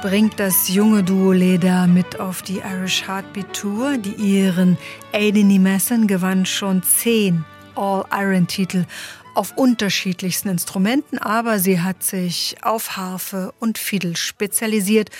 bringt 0.00 0.40
das 0.40 0.70
junge 0.70 1.02
Duo 1.02 1.32
Leda 1.32 1.86
mit 1.86 2.18
auf 2.18 2.40
die 2.40 2.60
Irish 2.60 3.06
Heartbeat 3.06 3.52
Tour. 3.52 3.98
Die 3.98 4.14
ihren 4.14 4.78
Aidini 5.12 5.58
Masson 5.58 6.06
gewann 6.06 6.46
schon 6.46 6.82
zehn 6.82 7.44
All-Iron-Titel 7.74 8.86
auf 9.34 9.52
unterschiedlichsten 9.58 10.48
Instrumenten, 10.48 11.18
aber 11.18 11.58
sie 11.58 11.82
hat 11.82 12.02
sich 12.02 12.56
auf 12.62 12.96
Harfe 12.96 13.52
und 13.60 13.76
Fiddle 13.76 14.16
spezialisiert 14.16 15.10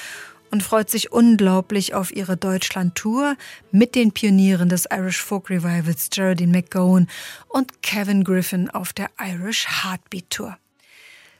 und 0.56 0.62
freut 0.62 0.88
sich 0.88 1.12
unglaublich 1.12 1.92
auf 1.92 2.16
ihre 2.16 2.38
Deutschland-Tour 2.38 3.36
mit 3.72 3.94
den 3.94 4.12
Pionieren 4.12 4.70
des 4.70 4.86
Irish 4.90 5.20
Folk 5.22 5.50
Revivals 5.50 6.08
Geraldine 6.08 6.50
McGowan 6.50 7.08
und 7.48 7.82
Kevin 7.82 8.24
Griffin 8.24 8.70
auf 8.70 8.94
der 8.94 9.10
Irish 9.20 9.66
Heartbeat 9.84 10.30
Tour. 10.30 10.56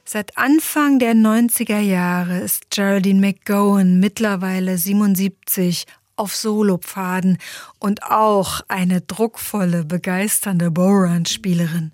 Seit 0.05 0.37
Anfang 0.37 0.99
der 0.99 1.15
90er 1.15 1.79
Jahre 1.79 2.37
ist 2.37 2.69
Geraldine 2.69 3.19
McGowan 3.19 3.99
mittlerweile 3.99 4.77
77 4.77 5.87
auf 6.15 6.35
Solopfaden 6.35 7.39
und 7.79 8.03
auch 8.03 8.61
eine 8.67 9.01
druckvolle, 9.01 9.83
begeisternde 9.83 10.69
Boran-Spielerin. 10.69 11.91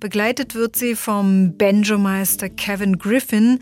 Begleitet 0.00 0.56
wird 0.56 0.74
sie 0.74 0.96
vom 0.96 1.56
Banjo-Meister 1.56 2.48
Kevin 2.48 2.98
Griffin 2.98 3.60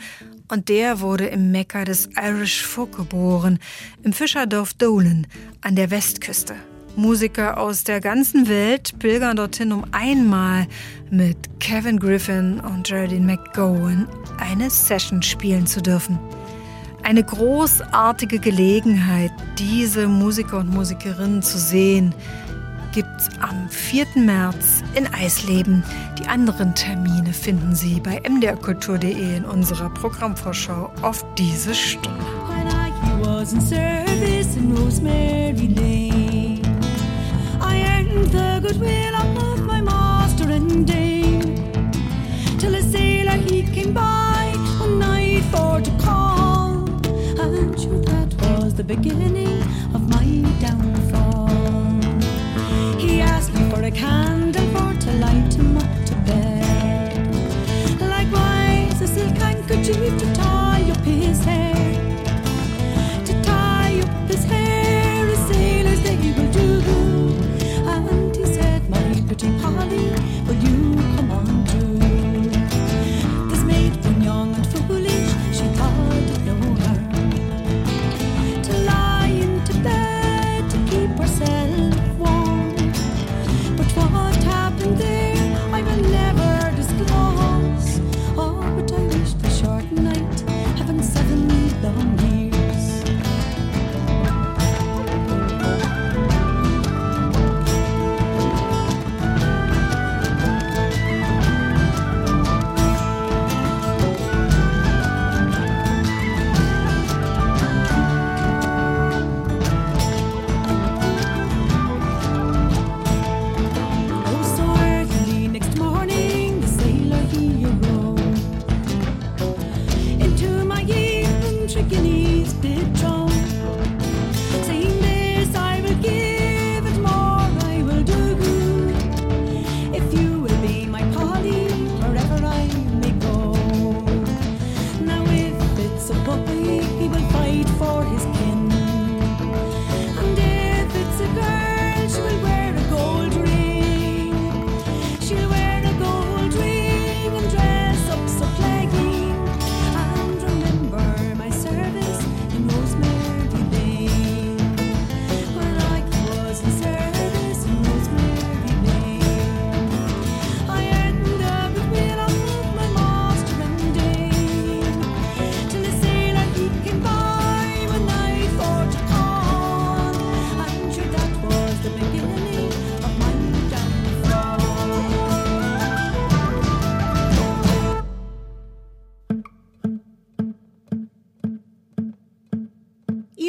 und 0.48 0.68
der 0.68 1.00
wurde 1.00 1.26
im 1.26 1.50
Mekka 1.52 1.84
des 1.84 2.08
Irish 2.16 2.64
Folk 2.64 2.96
geboren, 2.96 3.58
im 4.02 4.12
Fischerdorf 4.12 4.74
Dolan 4.74 5.26
an 5.60 5.76
der 5.76 5.90
Westküste. 5.90 6.54
Musiker 6.96 7.60
aus 7.60 7.84
der 7.84 8.00
ganzen 8.00 8.48
Welt 8.48 8.98
pilgern 8.98 9.36
dorthin, 9.36 9.72
um 9.72 9.84
einmal 9.92 10.66
mit 11.10 11.36
Kevin 11.60 11.98
Griffin 11.98 12.58
und 12.60 12.86
Geraldine 12.86 13.26
McGowan 13.26 14.08
eine 14.38 14.70
Session 14.70 15.22
spielen 15.22 15.66
zu 15.66 15.82
dürfen. 15.82 16.18
Eine 17.02 17.22
großartige 17.22 18.38
Gelegenheit, 18.38 19.30
diese 19.58 20.08
Musiker 20.08 20.58
und 20.58 20.72
Musikerinnen 20.72 21.42
zu 21.42 21.58
sehen, 21.58 22.14
gibt's 22.96 23.28
am 23.40 23.68
4. 23.68 24.06
März 24.14 24.82
in 24.94 25.06
Eisleben. 25.12 25.84
Die 26.18 26.26
anderen 26.28 26.74
Termine 26.74 27.30
finden 27.34 27.74
Sie 27.74 28.00
bei 28.00 28.22
mdrkultur.de 28.26 29.36
in 29.36 29.44
unserer 29.44 29.90
Programmvorschau 29.90 30.90
auf 31.02 31.22
diese 31.36 31.74
Stunde. 31.74 32.08
The 48.76 48.84
beginning 48.84 49.62
of 49.94 50.02
my 50.02 50.15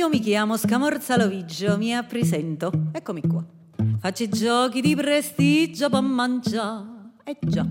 Io 0.07 0.13
mi 0.13 0.21
chiamo 0.21 0.55
Scamorza 0.55 1.17
Loviggio, 1.17 1.77
mi 1.77 1.91
presento. 2.07 2.71
Eccomi 2.93 3.19
qua. 3.27 3.43
Faccio 3.99 4.23
i 4.23 4.29
giochi 4.29 4.79
di 4.79 4.95
prestigio 4.95 5.89
per 5.89 6.01
mangiare. 6.01 6.85
Eh 7.25 7.37
già, 7.41 7.65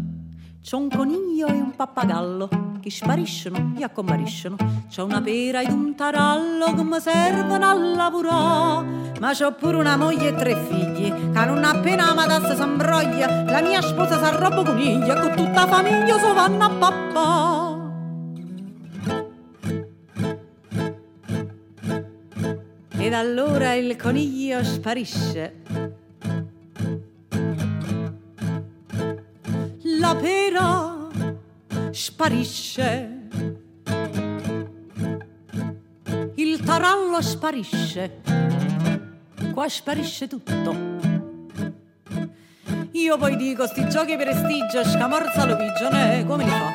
c'ho 0.62 0.76
un 0.76 0.90
coniglio 0.90 1.46
e 1.46 1.52
un 1.52 1.74
pappagallo 1.74 2.76
che 2.82 2.90
spariscono 2.90 3.72
e 3.78 3.84
accompariscono. 3.84 4.56
C'ho 4.94 5.06
una 5.06 5.22
pera 5.22 5.62
ed 5.62 5.70
un 5.70 5.94
tarallo 5.94 6.74
che 6.74 6.84
mi 6.84 7.00
servono 7.00 7.64
a 7.64 7.72
lavorare. 7.72 9.14
Ma 9.18 9.32
c'ho 9.32 9.54
pure 9.54 9.78
una 9.78 9.96
moglie 9.96 10.28
e 10.28 10.34
tre 10.34 10.56
figli 10.68 11.10
che 11.10 11.46
non 11.46 11.64
appena 11.64 12.10
amatassa 12.10 12.54
s'ambroglia. 12.54 13.44
La 13.44 13.62
mia 13.62 13.80
sposa 13.80 14.18
s'arroba 14.18 14.62
coniglia 14.62 15.18
con 15.18 15.34
tutta 15.34 15.64
la 15.64 15.66
famiglia 15.66 16.18
so 16.18 16.34
vanno 16.34 16.64
a 16.64 16.68
papà. 16.68 17.75
Ed 23.06 23.12
allora 23.12 23.72
il 23.74 23.94
coniglio 23.94 24.64
sparisce. 24.64 25.62
La 30.00 30.16
pera 30.16 31.06
sparisce. 31.92 33.28
Il 36.34 36.60
tarallo 36.64 37.22
sparisce. 37.22 38.22
Qua 39.54 39.68
sparisce 39.68 40.26
tutto. 40.26 40.74
Io 42.90 43.18
poi 43.18 43.36
dico, 43.36 43.68
sti 43.68 43.88
giochi 43.88 44.16
prestigio, 44.16 44.82
scamorza 44.84 45.44
lo 45.44 45.54
pigione, 45.54 46.26
come 46.26 46.42
li 46.42 46.50
fa? 46.50 46.72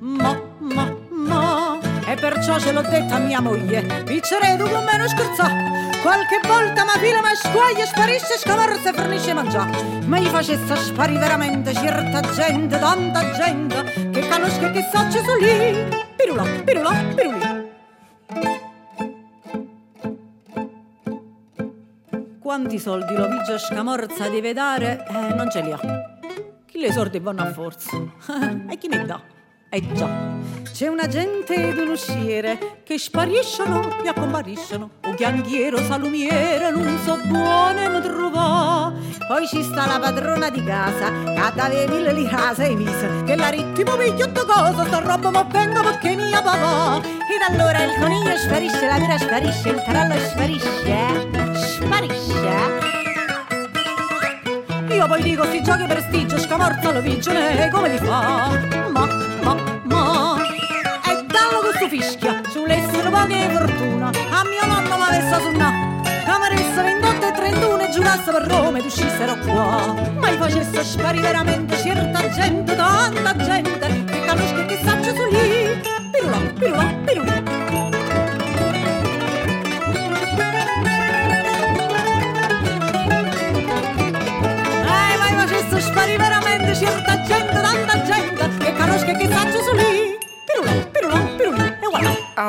Ma, 0.00 0.42
ma, 0.58 0.96
ma, 1.10 1.69
e 2.10 2.16
perciò 2.16 2.58
ce 2.58 2.72
l'ho 2.72 2.82
detta 2.82 3.14
a 3.14 3.18
mia 3.18 3.40
moglie, 3.40 3.82
piccerei 4.02 4.56
tu 4.56 4.68
con 4.68 4.82
me 4.82 4.96
non 4.96 5.08
scherza. 5.08 5.46
Qualche 6.02 6.40
volta 6.44 6.84
ma 6.84 6.98
fila 6.98 7.20
ma 7.20 7.32
squaglia, 7.36 7.84
sparisce, 7.86 8.36
scamorza 8.36 8.90
e 8.90 8.92
fornisce 8.92 9.32
mangiare. 9.32 10.00
Ma 10.06 10.18
gli 10.18 10.26
facesse 10.26 10.74
spari 10.74 11.16
veramente 11.18 11.72
certa 11.72 12.20
gente, 12.32 12.78
tanta 12.80 13.30
gente, 13.30 14.10
che 14.10 14.28
conosce 14.28 14.72
che 14.72 14.88
sa 14.90 15.08
ci 15.08 15.18
sono 15.18 15.36
lì. 15.36 15.88
Pirula, 16.16 16.42
pirula, 16.64 16.90
pirulì. 17.14 17.68
Quanti 22.40 22.80
soldi 22.80 23.14
Lovigio 23.14 23.56
Scamorza 23.56 24.28
deve 24.28 24.52
dare? 24.52 25.06
Eh, 25.08 25.34
non 25.34 25.48
ce 25.48 25.62
li 25.62 25.70
ha. 25.70 25.78
Chi 26.66 26.80
le 26.80 26.90
sordi 26.90 27.20
vanno 27.20 27.42
a 27.42 27.52
forza? 27.52 27.96
e 28.68 28.76
chi 28.76 28.88
mi 28.88 29.04
dà? 29.04 29.38
Eh 29.72 29.92
già, 29.92 30.08
c'è 30.72 30.88
un 30.88 30.98
agente 30.98 31.54
ed 31.54 31.78
un 31.78 31.90
usciere 31.90 32.80
che 32.82 32.98
spariscono 32.98 34.02
e 34.02 34.08
accompariscono. 34.08 34.90
Un 35.04 35.14
chianghiero 35.14 35.76
salumiere 35.84 36.72
non 36.72 36.98
so 37.04 37.16
buone 37.24 37.88
mi 37.88 38.00
trova. 38.00 38.92
Poi 39.28 39.46
ci 39.46 39.62
sta 39.62 39.86
la 39.86 40.00
padrona 40.00 40.50
di 40.50 40.64
casa, 40.64 41.12
che 41.22 41.52
dave 41.54 41.86
mille 41.86 42.12
li 42.12 42.26
casa 42.26 42.64
e 42.64 42.74
mise, 42.74 43.22
che 43.24 43.36
la 43.36 43.48
ritmo 43.50 43.94
pigliotto 43.94 44.44
cosa, 44.44 44.84
sta 44.86 44.98
roba 44.98 45.30
ma 45.30 45.44
venga 45.44 45.82
perché 45.82 46.16
mia 46.16 46.42
papà. 46.42 46.96
Ed 47.06 47.54
allora 47.54 47.84
il 47.84 47.94
coniglio 47.96 48.36
sparisce, 48.38 48.86
la 48.88 48.98
vera 48.98 49.18
sparisce, 49.18 49.68
il 49.68 49.82
tarallo 49.84 50.18
sparisce, 50.18 51.28
sparisce. 51.54 52.88
Io 54.88 55.06
poi 55.06 55.22
dico 55.22 55.44
sti 55.44 55.62
giochi 55.62 55.84
prestigio, 55.86 56.38
scamorza 56.40 56.90
lo 56.90 57.00
vigile, 57.00 57.70
come 57.72 57.88
li 57.88 57.98
fa? 57.98 58.89
Ma, 59.42 59.54
ma, 59.54 59.62
ma 59.84 60.36
E 61.10 61.24
dallo 61.26 61.60
questo 61.62 61.88
fischia, 61.88 62.42
sull'essere 62.48 63.10
poche 63.10 63.48
fortuna. 63.52 64.08
A 64.08 64.44
mio 64.44 64.66
nonno 64.66 64.96
m'avesse 64.96 65.40
sunnato 65.40 66.00
Cameressa 66.24 66.82
28 66.82 67.26
e 67.26 67.32
31 67.32 67.80
e 67.80 67.90
giurasse 67.90 68.30
per 68.30 68.42
Roma 68.46 68.78
ed 68.78 68.84
uscissero 68.84 69.36
qua. 69.38 69.94
Ma 70.18 70.30
gli 70.30 70.36
facesse 70.36 70.84
sparire 70.84 71.22
veramente 71.22 71.76
certa 71.76 72.28
gente, 72.30 72.76
tanta 72.76 73.36
gente 73.36 74.04
Che 74.04 74.26
conosco 74.26 74.66
che 74.66 74.80
saccia 74.84 75.14
su 75.14 75.24
lì. 75.30 75.80
Pirula, 76.12 76.36
pirula, 76.58 76.94
pirulì 77.04 77.99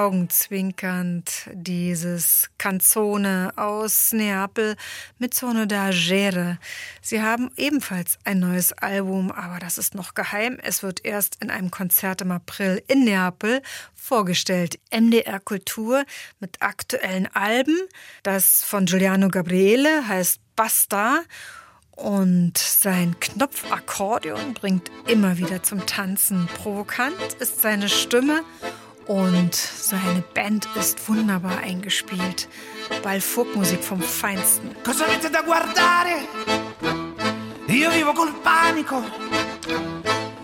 augenzwinkernd 0.02 1.50
dieses 1.54 2.50
Canzone 2.58 3.54
aus 3.56 4.14
Neapel 4.14 4.76
mit 5.20 5.34
Sono 5.34 5.66
da 5.66 5.90
Gere. 5.92 6.58
Sie 7.02 7.22
haben 7.22 7.52
ebenfalls 7.56 8.18
ein 8.24 8.40
neues 8.40 8.74
Album, 8.74 9.32
aber 9.32 9.60
das 9.60 9.78
ist 9.78 9.94
noch 9.94 10.14
geheim. 10.14 10.58
Es 10.64 10.82
wird 10.82 11.06
erst 11.06 11.42
in 11.44 11.52
einem 11.52 11.72
Konzert 11.72 12.22
im 12.22 12.32
April 12.32 12.82
in 12.88 13.04
Neapel 13.04 13.62
vorgestellt. 13.94 14.80
MDR 14.92 15.40
Kultur 15.40 16.04
mit 16.40 16.62
aktuellen 16.62 17.28
Alben. 17.34 17.78
Das 18.24 18.64
von 18.64 18.86
Giuliano 18.86 19.30
Gabriele 19.30 20.08
heißt 20.08 20.40
Basta 20.56 21.22
und 21.96 22.58
sein 22.58 23.16
Knopfakkordeon 23.20 24.54
bringt 24.54 24.90
immer 25.08 25.38
wieder 25.38 25.64
zum 25.64 25.86
Tanzen. 25.86 26.48
Provokant 26.62 27.34
ist 27.40 27.62
seine 27.62 27.90
Stimme 27.90 28.44
und 29.08 29.56
seine 29.56 30.24
Band 30.34 30.68
ist 30.76 31.08
wunderbar 31.08 31.58
eingespielt. 31.60 32.48
Ballfolkmusik 33.04 33.84
vom 33.84 34.02
Feinsten. 34.02 34.76
Cosa 34.84 35.06
avete 35.06 35.30
da 35.30 35.42
guardare? 35.42 36.28
Io 37.68 37.90
vivo 37.92 38.14
col 38.14 38.34
panico. 38.44 39.04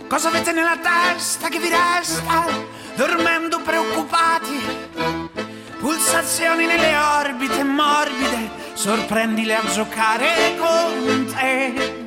Cosa 0.09 0.29
avete 0.29 0.53
nella 0.53 0.77
testa 0.77 1.49
che 1.49 1.59
vi 1.59 1.69
resta? 1.69 2.45
Dormendo 2.95 3.59
preoccupati. 3.61 5.46
Pulsazioni 5.80 6.65
nelle 6.65 6.97
orbite 6.97 7.63
morbide. 7.63 8.49
Sorprendile 8.73 9.55
a 9.55 9.61
giocare 9.71 10.57
con 10.57 11.25
te. 11.34 12.05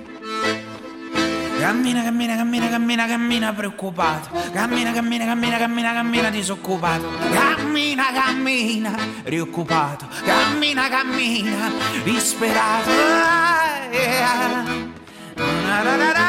Cammina, 1.58 2.02
cammina, 2.02 2.36
cammina, 2.36 2.68
cammina, 2.68 3.06
cammina 3.06 3.52
preoccupato. 3.52 4.28
Cammina, 4.52 4.92
cammina, 4.92 5.24
cammina, 5.24 5.58
cammina, 5.58 5.92
cammina 5.92 6.30
disoccupato. 6.30 7.08
Cammina, 7.30 8.12
cammina, 8.12 8.94
rioccupato. 9.24 10.06
Cammina, 10.24 10.88
cammina, 10.88 11.70
disperato. 12.02 12.90
Ah, 12.90 13.88
na, 13.88 13.92
yeah. 13.92 16.19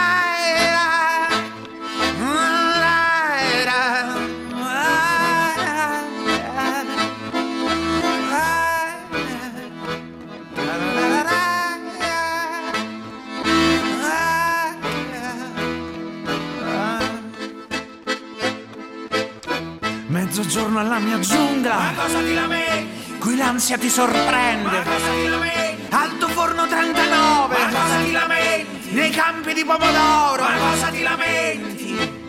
Alla 20.81 20.99
mia 20.99 21.19
giungla. 21.19 21.75
Ma 21.75 21.93
cosa 21.95 22.19
ti 22.19 22.33
lamenti? 22.33 23.17
Qui 23.19 23.37
l'ansia 23.37 23.77
ti 23.77 23.89
sorprende. 23.89 24.69
Ma 24.69 24.81
cosa 24.81 25.11
ti 25.11 25.27
lamenti? 25.27 25.85
Alto 25.89 26.27
forno 26.29 26.67
39. 26.67 27.57
Ma 27.57 27.79
cosa 27.79 27.95
ti 28.03 28.11
lamenti? 28.11 28.93
Nei 28.93 29.09
campi 29.11 29.53
di 29.53 29.63
pomodoro. 29.63 30.43
Ma 30.43 30.57
cosa 30.57 30.87
ti 30.87 31.01
lamenti? 31.03 32.19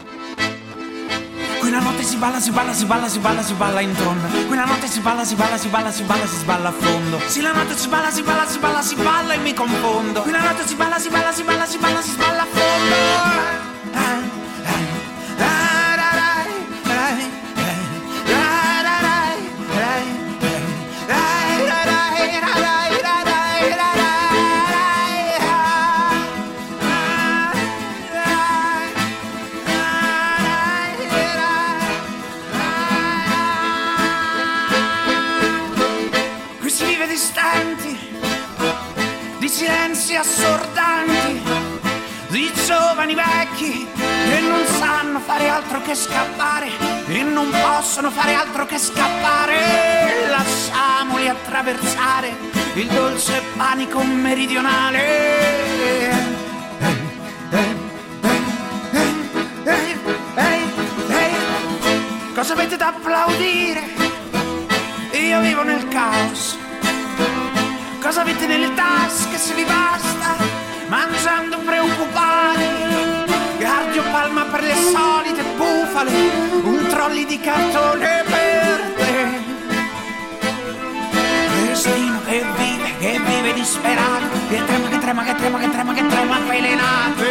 Qui 1.61 1.71
la 1.71 1.79
notte 1.79 2.03
si 2.03 2.17
balla, 2.17 2.41
si 2.41 2.51
balla, 2.51 2.73
si 2.75 2.85
balla, 2.85 3.09
si 3.09 3.19
balla, 3.19 3.43
si 3.43 3.55
balla 3.55 3.81
in 3.81 3.95
donna. 3.95 4.29
Qui 4.29 4.57
la 4.57 4.65
notte 4.65 4.87
si 4.87 5.01
balla, 5.01 5.25
si 5.25 5.35
balla, 5.35 5.57
si 5.57 5.69
balla, 5.69 5.91
si 5.91 6.03
balla, 6.03 6.27
si 6.27 6.37
sballa 6.37 6.69
a 6.69 6.73
fondo. 6.73 7.21
Sì, 7.27 7.41
la 7.41 7.53
notte 7.53 7.77
si 7.77 7.89
balla, 7.89 8.11
si 8.11 8.23
balla, 8.23 8.47
si 8.47 8.59
balla, 8.59 8.83
si 8.83 8.95
balla 8.97 9.33
e 9.33 9.39
mi 9.39 9.55
confondo. 9.55 10.23
Qui 10.23 10.31
la 10.31 10.41
notte 10.41 10.67
si 10.67 10.75
balla, 10.75 10.99
si 10.99 11.09
balla, 11.09 11.33
si 11.33 11.43
balla, 11.43 11.67
si 11.67 11.79
balla, 11.79 12.03
si 12.03 12.11
sballa 12.11 12.43
a 12.43 12.47
fondo. 12.51 13.72
Giovani 43.03 43.15
vecchi 43.15 43.89
che 43.95 44.41
non 44.41 44.65
sanno 44.65 45.19
fare 45.19 45.49
altro 45.49 45.83
che 45.83 45.95
scappare 45.95 46.69
e 47.09 47.23
non 47.23 47.51
possono 47.51 48.11
fare 48.11 48.35
altro 48.35 48.65
che 48.65 48.79
scappare. 48.79 50.29
Lasciamoli 50.29 51.29
attraversare 51.29 52.37
il 52.75 52.87
dolce 52.87 53.43
panico 53.57 54.03
meridionale. 54.05 55.01
Cosa 62.35 62.53
avete 62.53 62.77
da 62.77 62.89
applaudire? 62.89 63.83
Io 65.13 65.41
vivo 65.41 65.63
nel 65.65 65.89
caos. 65.89 66.57
Cosa 68.01 68.21
avete 68.21 68.47
nelle 68.47 68.73
tasche 68.75 69.39
se 69.39 69.55
vi 69.55 69.65
basta? 69.65 70.02
Bufale. 76.03 76.61
Un 76.63 76.87
trolley 76.89 77.27
di 77.27 77.41
cartone 77.41 78.25
per 78.25 78.93
te. 78.97 79.41
Destino 81.67 82.21
che 82.25 82.45
vive, 82.57 82.97
che 82.99 83.21
vive 83.25 83.53
disperato. 83.55 84.27
Che 84.49 84.65
trema, 84.65 84.89
che 84.89 84.99
trema, 84.99 85.25
che 85.25 85.35
trema, 85.35 85.59
che 85.59 85.71
trema, 85.71 85.95
che 85.95 86.07
trema 86.07 86.37
avvelenato. 86.37 87.22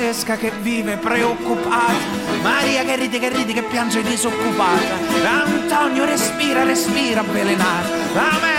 Francesca 0.00 0.36
che 0.38 0.50
vive 0.62 0.96
preoccupata 0.96 1.92
Maria 2.40 2.82
che 2.84 2.96
ride, 2.96 3.18
che 3.18 3.28
ride, 3.28 3.52
che 3.52 3.62
piange 3.64 4.02
disoccupata 4.02 4.96
Antonio 5.26 6.06
respira, 6.06 6.64
respira 6.64 7.20
avvelenato 7.20 8.49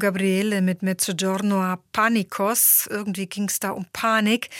Gabriele 0.00 0.62
mit 0.62 0.82
Mezzogiorno 0.82 1.62
a 1.62 1.78
Panicos. 1.92 2.88
Irgendwie 2.90 3.26
ging 3.26 3.44
es 3.44 3.60
da 3.60 3.70
um 3.70 3.86
Panik. 3.92 4.50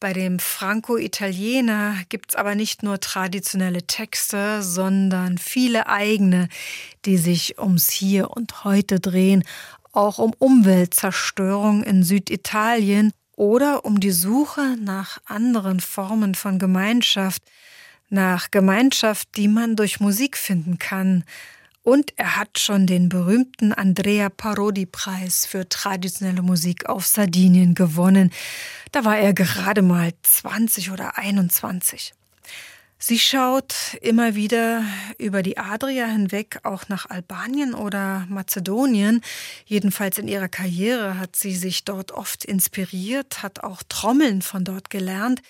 Bei 0.00 0.12
dem 0.12 0.38
Franco-Italiener 0.38 1.94
gibt 2.10 2.32
es 2.32 2.34
aber 2.36 2.54
nicht 2.54 2.82
nur 2.82 3.00
traditionelle 3.00 3.86
Texte, 3.86 4.62
sondern 4.62 5.38
viele 5.38 5.86
eigene, 5.86 6.48
die 7.06 7.16
sich 7.16 7.58
ums 7.58 7.90
Hier 7.90 8.30
und 8.30 8.64
Heute 8.64 9.00
drehen, 9.00 9.44
auch 9.92 10.18
um 10.18 10.34
Umweltzerstörung 10.38 11.82
in 11.82 12.02
Süditalien 12.02 13.12
oder 13.36 13.84
um 13.84 14.00
die 14.00 14.10
Suche 14.10 14.76
nach 14.78 15.18
anderen 15.24 15.80
Formen 15.80 16.34
von 16.34 16.58
Gemeinschaft, 16.58 17.42
nach 18.10 18.50
Gemeinschaft, 18.50 19.28
die 19.36 19.48
man 19.48 19.76
durch 19.76 20.00
Musik 20.00 20.36
finden 20.36 20.78
kann. 20.78 21.24
Und 21.88 22.12
er 22.16 22.36
hat 22.36 22.58
schon 22.58 22.86
den 22.86 23.08
berühmten 23.08 23.72
Andrea 23.72 24.28
Parodi-Preis 24.28 25.46
für 25.46 25.66
traditionelle 25.70 26.42
Musik 26.42 26.86
auf 26.86 27.06
Sardinien 27.06 27.74
gewonnen. 27.74 28.30
Da 28.92 29.06
war 29.06 29.16
er 29.16 29.32
gerade 29.32 29.80
mal 29.80 30.12
20 30.22 30.90
oder 30.90 31.16
21. 31.16 32.12
Sie 32.98 33.18
schaut 33.18 33.96
immer 34.02 34.34
wieder 34.34 34.84
über 35.16 35.42
die 35.42 35.56
Adria 35.56 36.04
hinweg 36.04 36.58
auch 36.62 36.90
nach 36.90 37.08
Albanien 37.08 37.72
oder 37.72 38.26
Mazedonien. 38.28 39.22
Jedenfalls 39.64 40.18
in 40.18 40.28
ihrer 40.28 40.48
Karriere 40.48 41.18
hat 41.18 41.36
sie 41.36 41.56
sich 41.56 41.84
dort 41.84 42.12
oft 42.12 42.44
inspiriert, 42.44 43.42
hat 43.42 43.64
auch 43.64 43.82
Trommeln 43.88 44.42
von 44.42 44.62
dort 44.62 44.90
gelernt. 44.90 45.40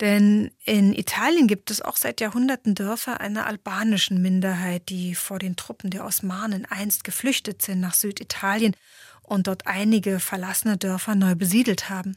Denn 0.00 0.50
in 0.64 0.94
Italien 0.94 1.46
gibt 1.46 1.70
es 1.70 1.82
auch 1.82 1.96
seit 1.96 2.20
Jahrhunderten 2.20 2.74
Dörfer 2.74 3.20
einer 3.20 3.46
albanischen 3.46 4.22
Minderheit, 4.22 4.88
die 4.88 5.14
vor 5.14 5.38
den 5.38 5.56
Truppen 5.56 5.90
der 5.90 6.06
Osmanen 6.06 6.64
einst 6.64 7.04
geflüchtet 7.04 7.60
sind 7.60 7.80
nach 7.80 7.94
Süditalien 7.94 8.74
und 9.22 9.46
dort 9.46 9.66
einige 9.66 10.18
verlassene 10.18 10.78
Dörfer 10.78 11.14
neu 11.14 11.34
besiedelt 11.34 11.90
haben. 11.90 12.16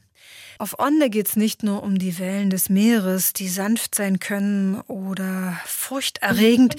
Auf 0.57 0.79
Onde 0.79 1.09
geht 1.09 1.27
es 1.27 1.35
nicht 1.35 1.63
nur 1.63 1.83
um 1.83 1.99
die 1.99 2.17
Wellen 2.19 2.49
des 2.49 2.69
Meeres, 2.69 3.33
die 3.33 3.49
sanft 3.49 3.95
sein 3.95 4.19
können 4.19 4.79
oder 4.81 5.59
furchterregend. 5.65 6.75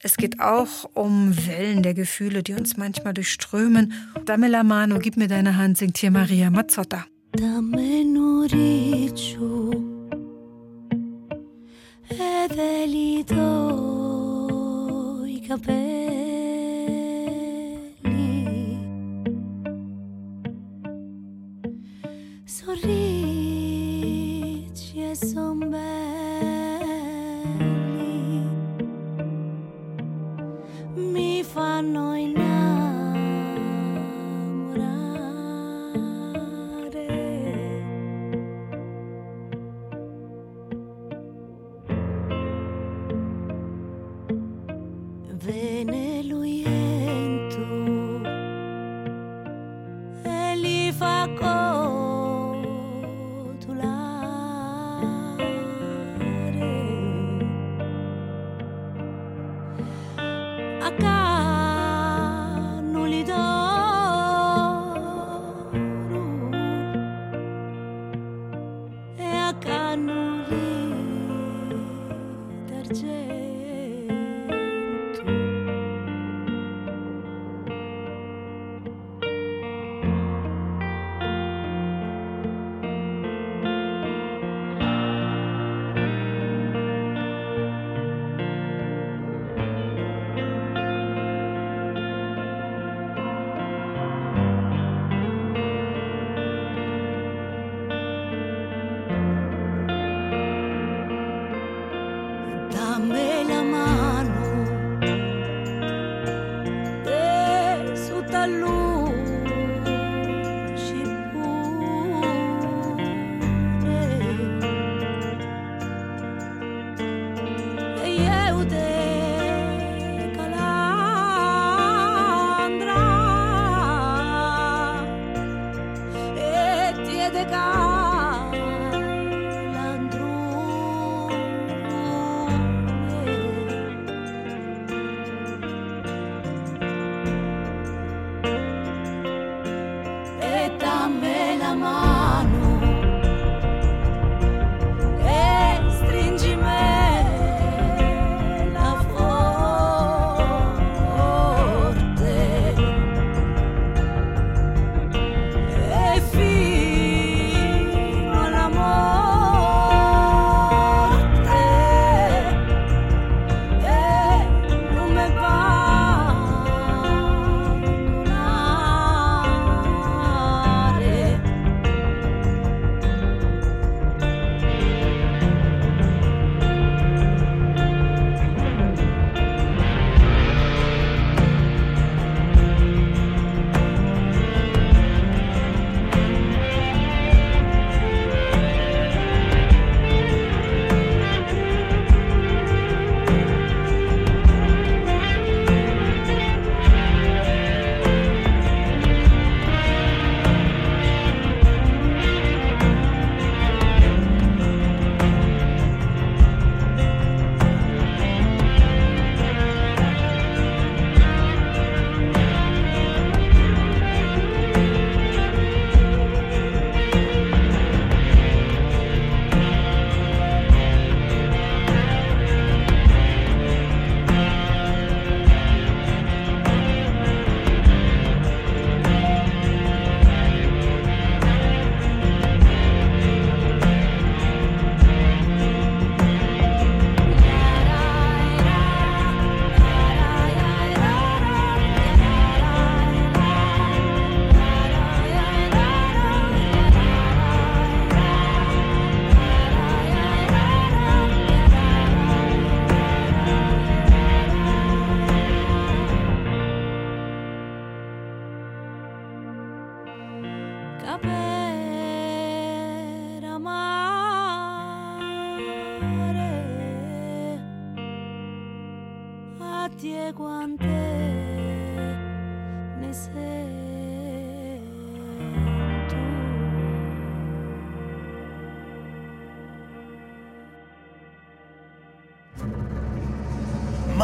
Es 0.00 0.16
geht 0.16 0.40
auch 0.40 0.90
um 0.94 1.34
Wellen 1.46 1.82
der 1.82 1.94
Gefühle, 1.94 2.42
die 2.42 2.52
uns 2.52 2.76
manchmal 2.76 3.14
durchströmen. 3.14 3.94
Damela 4.26 4.64
Mano, 4.64 4.98
gib 4.98 5.16
mir 5.16 5.28
deine 5.28 5.56
Hand, 5.56 5.78
singt 5.78 5.96
hier 5.96 6.10
Maria 6.10 6.50
Mazzotta. 6.50 7.06
ευελιτό 12.44 13.48
η 15.26 15.46
καπέλα. 15.48 16.01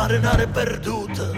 Marinare 0.09 0.47
perduta 0.47 1.31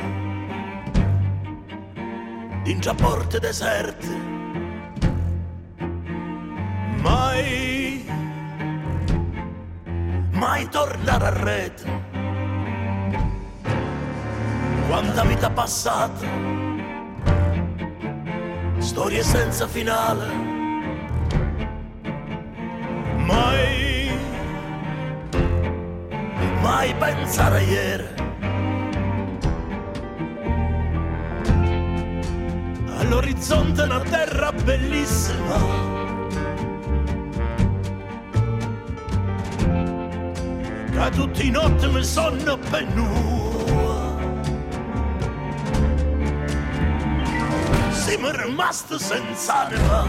in 2.66 2.78
già 2.78 2.94
porte 2.94 3.40
deserte. 3.40 4.06
Mai 7.02 8.04
mai 10.30 10.68
tornare 10.68 11.24
a 11.24 11.42
rete. 11.42 12.02
Quanta 14.86 15.24
vita 15.24 15.50
passata. 15.50 16.26
Storie 18.78 19.24
senza 19.24 19.66
finale. 19.66 20.26
Mai 23.16 24.12
mai 26.62 26.94
pensare 26.94 27.56
a 27.56 27.60
ieri 27.60 28.19
all'orizzonte 33.30 33.82
una 33.82 34.00
terra 34.00 34.52
bellissima. 34.52 35.56
Che 40.90 41.10
tutti 41.10 41.46
i 41.46 41.50
notti 41.50 41.86
mi 41.86 42.02
sono 42.02 42.58
penua. 42.70 44.18
Siamo 47.90 48.30
rimasti 48.32 48.98
senza 48.98 49.66
anima 49.66 50.04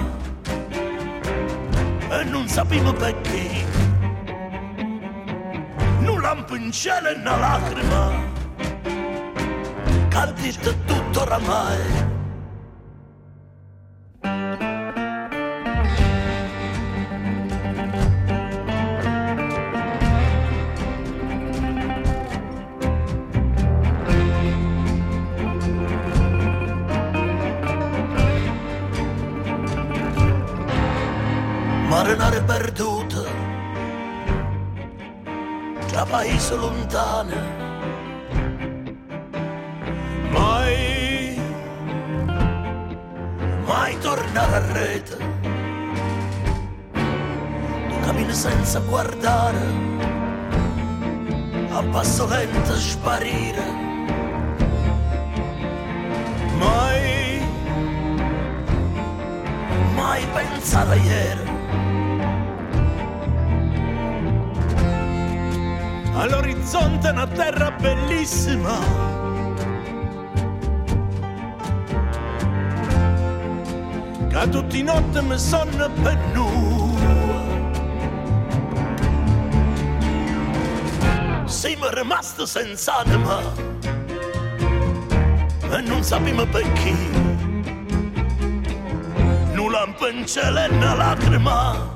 e 2.10 2.24
non 2.24 2.48
sappiamo 2.48 2.92
perché. 2.94 3.66
Non 6.00 6.20
lampo 6.22 6.56
in 6.56 6.72
cielo 6.72 7.10
e 7.10 7.14
una 7.14 7.38
lacrima, 7.38 8.12
che 10.10 10.18
ha 10.18 10.34
tutto 10.86 11.22
oramai. 11.22 12.11
Tra 36.12 36.18
paesi 36.18 36.56
lontani 36.56 37.36
mai 40.32 41.40
mai 43.66 43.98
tornare 44.00 44.56
a 44.56 44.74
rete. 44.74 45.18
Tu 47.88 48.00
cammini 48.06 48.34
senza 48.34 48.80
guardare 48.80 49.64
a 51.72 51.82
passo 51.92 52.28
lento 52.28 52.76
sparire. 52.76 53.80
Mai 56.58 57.42
mai 59.96 60.26
pensare 60.34 60.92
a 60.92 60.96
ieri 60.96 61.51
all'orizzonte 66.22 67.10
una 67.10 67.28
terra 67.28 67.72
bellissima. 67.72 68.78
Che 74.30 74.50
tutti 74.50 74.80
i 74.80 74.84
notti 74.84 75.22
mi 75.22 75.38
sono 75.38 75.90
penua. 76.04 76.70
Siamo 81.46 81.90
rimasti 81.90 82.46
senza 82.46 82.98
anima 83.00 83.40
e 85.70 85.82
non 85.82 86.04
sappiamo 86.04 86.46
perché. 86.46 87.40
Lampo 89.72 90.06
in 90.10 90.28
cielo 90.28 90.60
e 90.60 90.68
una 90.68 90.94
lacrima 90.96 91.94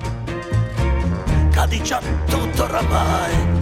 che 1.52 1.68
dice 1.68 2.00
tutto 2.26 2.64
oramai. 2.64 3.55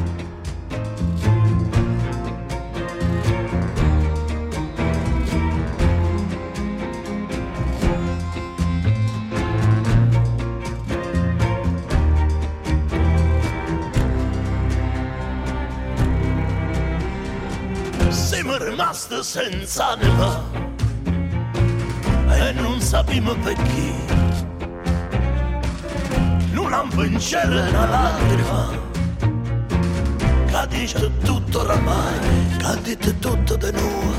Senza 19.23 19.91
anima 19.91 20.43
e 22.27 22.51
non 22.51 22.81
sappiamo 22.81 23.33
perché. 23.35 23.93
Non 26.51 26.69
lampo 26.69 27.03
in 27.03 27.17
cielo 27.19 27.63
e 27.63 27.69
una 27.69 27.87
lacrima. 27.87 28.81
Che 30.45 30.67
dice 30.67 31.09
tutto 31.23 31.61
oramai, 31.61 32.57
che 32.57 32.81
dice 32.81 33.19
tutto 33.19 33.55
di 33.55 33.71
noi, 33.71 34.13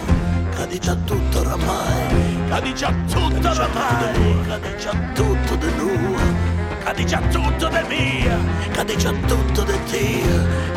che 0.56 0.66
dice 0.68 0.96
tutto 1.04 1.38
oramai, 1.40 2.38
che 2.48 2.62
dice 2.62 2.94
tutto 3.06 3.48
oramai, 3.50 4.58
che 4.78 5.12
tutto 5.12 5.56
di 5.56 5.72
noi, 5.76 6.53
che 6.84 6.94
dice 6.94 7.18
tutto 7.30 7.68
di 7.68 7.82
mia, 7.88 8.38
che 8.72 8.84
dice 8.84 9.10
tutto 9.26 9.62
di 9.64 9.78
te, 9.90 10.22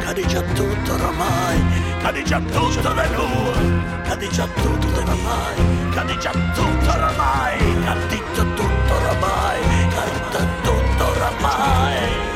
che 0.06 0.14
dice 0.14 0.44
tutto 0.54 0.94
oramai, 0.94 1.62
che 2.02 2.12
dice 2.14 2.42
tutto 2.46 2.94
di 2.94 3.10
noi, 3.12 3.84
che 4.04 4.18
dice 4.18 4.48
tutto 4.56 4.88
di 4.88 5.00
oramai, 5.00 5.56
che 5.92 6.06
dice 6.06 6.32
tutto 6.54 6.92
oramai, 6.92 7.58
che 7.58 8.08
dice 8.08 8.54
tutto 8.56 8.94
oramai, 8.94 9.60
che 9.90 10.04
dice 10.14 10.48
tutto 10.62 11.06
oramai. 11.06 12.28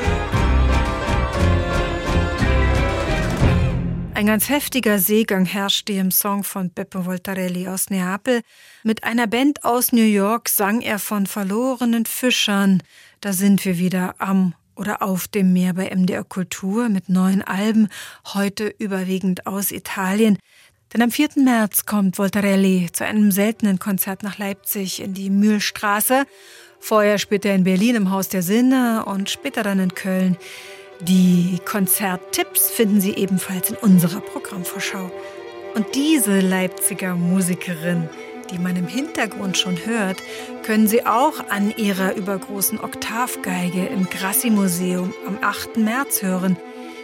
Ein 4.13 4.27
ganz 4.27 4.49
heftiger 4.49 4.99
Seegang 4.99 5.45
herrschte 5.45 5.93
im 5.93 6.11
Song 6.11 6.43
von 6.43 6.69
Beppe 6.69 7.05
Voltarelli 7.07 7.67
aus 7.67 7.89
Neapel. 7.89 8.41
Mit 8.83 9.03
einer 9.03 9.25
Band 9.25 9.63
aus 9.63 9.93
New 9.93 10.03
York 10.03 10.47
sang 10.47 10.81
er 10.81 10.99
von 10.99 11.25
verlorenen 11.25 12.05
Fischern. 12.05 12.83
Da 13.21 13.33
sind 13.33 13.63
wir 13.65 13.77
wieder 13.77 14.15
am 14.17 14.55
oder 14.75 15.03
auf 15.03 15.27
dem 15.27 15.53
Meer 15.53 15.75
bei 15.75 15.95
MDR 15.95 16.23
Kultur 16.23 16.89
mit 16.89 17.07
neuen 17.07 17.43
Alben, 17.43 17.87
heute 18.33 18.73
überwiegend 18.79 19.45
aus 19.45 19.69
Italien. 19.71 20.39
Denn 20.91 21.03
am 21.03 21.11
4. 21.11 21.29
März 21.35 21.85
kommt 21.85 22.17
Voltarelli 22.17 22.89
zu 22.91 23.05
einem 23.05 23.31
seltenen 23.31 23.77
Konzert 23.77 24.23
nach 24.23 24.39
Leipzig 24.39 25.03
in 25.03 25.13
die 25.13 25.29
Mühlstraße. 25.29 26.25
Vorher 26.79 27.19
spielt 27.19 27.45
er 27.45 27.53
in 27.53 27.63
Berlin 27.63 27.95
im 27.95 28.09
Haus 28.09 28.27
der 28.27 28.41
Sinne 28.41 29.05
und 29.05 29.29
später 29.29 29.61
dann 29.61 29.79
in 29.79 29.93
Köln. 29.93 30.35
Die 31.01 31.59
Konzerttipps 31.63 32.71
finden 32.71 33.01
Sie 33.01 33.13
ebenfalls 33.13 33.69
in 33.69 33.75
unserer 33.75 34.21
Programmvorschau. 34.21 35.11
Und 35.75 35.93
diese 35.93 36.39
Leipziger 36.39 37.13
Musikerin, 37.15 38.09
die 38.51 38.59
man 38.59 38.75
im 38.75 38.87
Hintergrund 38.87 39.57
schon 39.57 39.85
hört, 39.85 40.17
können 40.63 40.87
Sie 40.87 41.05
auch 41.05 41.49
an 41.49 41.73
ihrer 41.75 42.15
übergroßen 42.15 42.79
Oktavgeige 42.79 43.85
im 43.85 44.05
Grassi-Museum 44.05 45.13
am 45.27 45.37
8. 45.41 45.77
März 45.77 46.21
hören. 46.21 46.57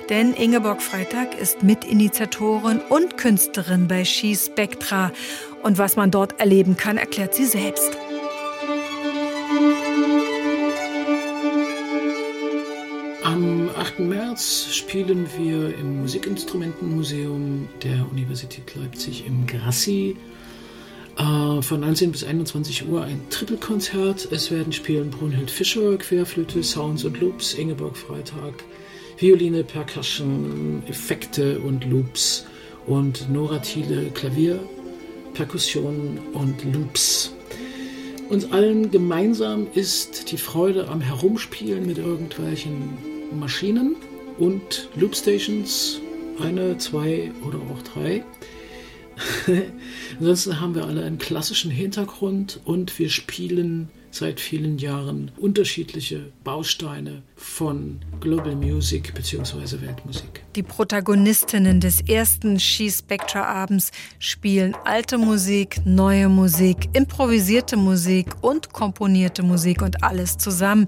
Denn 0.10 0.34
Ingeborg 0.34 0.82
Freitag 0.82 1.38
ist 1.38 1.64
Mitinitiatorin 1.64 2.80
und 2.89 3.18
Künstlerin 3.18 3.88
bei 3.88 4.06
Ski 4.06 4.36
Spectra. 4.36 5.12
Und 5.64 5.78
was 5.78 5.95
man 5.95 6.12
dort 6.12 6.39
erleben 6.39 6.78
kann, 6.78 6.98
erklärt 6.98 7.34
sie 7.34 7.45
selbst. 7.45 7.98
Am 13.24 13.70
8. 13.78 14.00
März 14.00 14.68
spielen 14.72 15.28
wir 15.38 15.78
im 15.78 16.02
Musikinstrumentenmuseum 16.02 17.68
der 17.84 18.10
Universität 18.10 18.74
Leipzig 18.76 19.28
im 19.28 19.45
Grassi 19.45 20.16
äh, 21.18 21.61
von 21.61 21.80
19 21.80 22.11
bis 22.11 22.24
21 22.24 22.88
Uhr 22.88 23.03
ein 23.03 23.22
Trippelkonzert. 23.30 24.30
Es 24.32 24.51
werden 24.51 24.72
spielen 24.72 25.09
Brunhild 25.09 25.49
Fischer, 25.49 25.97
Querflöte, 25.97 26.63
Sounds 26.63 27.03
und 27.03 27.20
Loops, 27.20 27.53
Ingeborg 27.55 27.97
Freitag, 27.97 28.63
Violine, 29.18 29.63
Percussion, 29.63 30.84
Effekte 30.88 31.59
und 31.59 31.86
Loops 31.86 32.45
und 32.86 33.30
Nora 33.32 33.59
Thiele 33.59 34.11
Klavier, 34.13 34.59
Perkussion 35.34 36.20
und 36.34 36.63
Loops. 36.74 37.34
Uns 38.30 38.51
allen 38.51 38.91
gemeinsam 38.91 39.68
ist 39.74 40.32
die 40.32 40.38
Freude 40.38 40.88
am 40.89 40.99
Herumspielen 40.99 41.86
mit 41.86 41.97
irgendwelchen 41.97 42.97
Maschinen 43.39 43.95
und 44.38 44.89
Loopstations, 44.95 46.01
eine, 46.39 46.78
zwei 46.78 47.32
oder 47.47 47.57
auch 47.57 47.82
drei. 47.84 48.24
Ansonsten 50.20 50.59
haben 50.59 50.76
wir 50.76 50.86
alle 50.86 51.03
einen 51.03 51.18
klassischen 51.18 51.72
Hintergrund 51.72 52.59
und 52.65 52.97
wir 52.99 53.09
spielen 53.09 53.89
seit 54.18 54.39
vielen 54.39 54.78
Jahren 54.78 55.32
unterschiedliche 55.38 56.32
Bausteine 56.43 57.22
von 57.36 57.99
Global 58.20 58.55
Music 58.55 59.13
bzw. 59.13 59.82
Weltmusik. 59.82 60.43
Die 60.55 60.63
Protagonistinnen 60.63 61.80
des 61.80 62.01
ersten 62.01 62.59
She 62.59 62.89
Spectra 62.89 63.43
Abends 63.43 63.91
spielen 64.18 64.76
alte 64.86 65.18
Musik, 65.18 65.82
neue 65.86 66.30
Musik, 66.30 66.89
improvisierte 66.93 67.78
Musik 67.78 68.28
und 68.41 68.74
komponierte 68.74 69.43
Musik 69.43 69.82
und 69.82 70.03
alles 70.03 70.38
zusammen. 70.38 70.88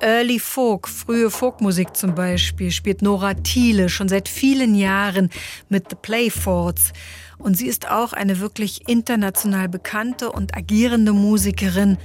Early 0.00 0.38
Folk, 0.38 0.86
frühe 0.86 1.30
Folkmusik 1.30 1.96
zum 1.96 2.14
Beispiel, 2.14 2.70
spielt 2.70 3.02
Nora 3.02 3.34
Thiele 3.34 3.88
schon 3.88 4.08
seit 4.08 4.28
vielen 4.28 4.74
Jahren 4.74 5.30
mit 5.68 5.90
The 5.90 5.96
Playfords. 6.00 6.92
Und 7.40 7.56
sie 7.56 7.66
ist 7.66 7.90
auch 7.90 8.12
eine 8.12 8.38
wirklich 8.38 8.88
international 8.88 9.68
bekannte 9.68 10.30
und 10.30 10.56
agierende 10.56 11.12
Musikerin 11.12 11.96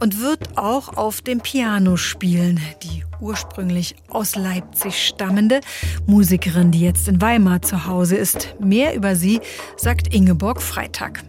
und 0.00 0.20
wird 0.20 0.58
auch 0.58 0.96
auf 0.96 1.22
dem 1.22 1.40
Piano 1.40 1.96
spielen. 1.96 2.60
Die 2.82 3.04
ursprünglich 3.20 3.94
aus 4.08 4.36
Leipzig 4.36 5.06
stammende 5.06 5.60
Musikerin, 6.06 6.72
die 6.72 6.80
jetzt 6.80 7.08
in 7.08 7.22
Weimar 7.22 7.62
zu 7.62 7.86
Hause 7.86 8.16
ist. 8.16 8.54
Mehr 8.60 8.94
über 8.94 9.16
sie 9.16 9.40
sagt 9.76 10.12
Ingeborg 10.14 10.60
Freitag. 10.60 11.24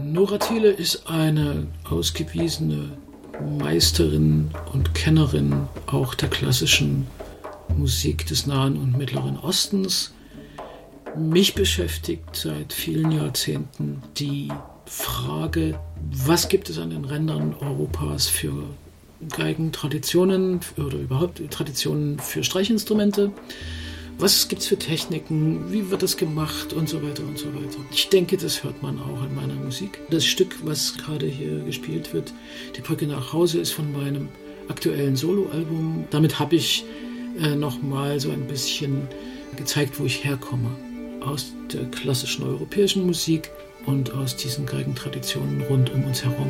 Nora 0.00 0.38
Thiele 0.38 0.70
ist 0.70 1.06
eine 1.08 1.66
ausgewiesene 1.90 2.96
Meisterin 3.58 4.50
und 4.72 4.94
Kennerin 4.94 5.68
auch 5.86 6.14
der 6.14 6.30
klassischen 6.30 7.06
Musik 7.76 8.26
des 8.26 8.46
Nahen 8.46 8.76
und 8.76 8.96
Mittleren 8.96 9.38
Ostens. 9.38 10.12
Mich 11.16 11.54
beschäftigt 11.54 12.34
seit 12.34 12.72
vielen 12.72 13.10
Jahrzehnten 13.10 14.02
die 14.18 14.48
Frage, 14.86 15.78
was 16.10 16.48
gibt 16.48 16.70
es 16.70 16.78
an 16.78 16.90
den 16.90 17.04
Rändern 17.04 17.54
Europas 17.60 18.28
für 18.28 18.64
Geigentraditionen 19.36 20.60
oder 20.76 20.98
überhaupt 20.98 21.40
Traditionen 21.50 22.18
für 22.18 22.44
Streichinstrumente? 22.44 23.32
Was 24.18 24.48
gibt 24.48 24.62
es 24.62 24.68
für 24.68 24.78
Techniken? 24.78 25.70
Wie 25.70 25.90
wird 25.90 26.02
das 26.02 26.16
gemacht? 26.16 26.72
Und 26.72 26.88
so 26.88 27.02
weiter 27.02 27.22
und 27.22 27.38
so 27.38 27.46
weiter. 27.54 27.78
Ich 27.92 28.08
denke, 28.08 28.38
das 28.38 28.64
hört 28.64 28.82
man 28.82 28.98
auch 28.98 29.22
in 29.22 29.34
meiner 29.34 29.54
Musik. 29.54 30.00
Das 30.10 30.24
Stück, 30.24 30.56
was 30.64 30.96
gerade 30.96 31.26
hier 31.26 31.60
gespielt 31.60 32.14
wird, 32.14 32.32
Die 32.76 32.80
Brücke 32.80 33.06
nach 33.06 33.34
Hause, 33.34 33.58
ist 33.58 33.72
von 33.72 33.92
meinem 33.92 34.28
aktuellen 34.68 35.16
Soloalbum. 35.16 36.06
Damit 36.10 36.38
habe 36.38 36.56
ich 36.56 36.84
äh, 37.40 37.54
nochmal 37.56 38.18
so 38.20 38.30
ein 38.30 38.46
bisschen 38.46 39.08
gezeigt, 39.56 39.98
wo 39.98 40.04
ich 40.04 40.24
herkomme. 40.24 40.70
Aus 41.20 41.52
der 41.72 41.84
klassischen 41.86 42.44
europäischen 42.44 43.06
Musik 43.06 43.50
und 43.86 44.12
aus 44.12 44.36
diesen 44.36 44.66
Geigentraditionen 44.66 45.62
rund 45.62 45.90
um 45.92 46.04
uns 46.04 46.24
herum. 46.24 46.48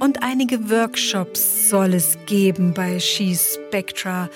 Und 0.00 0.22
einige 0.22 0.70
Workshops 0.70 1.68
soll 1.68 1.94
es 1.94 2.18
geben 2.26 2.72
bei 2.74 2.98
She 2.98 3.36
Spectra. 3.36 4.28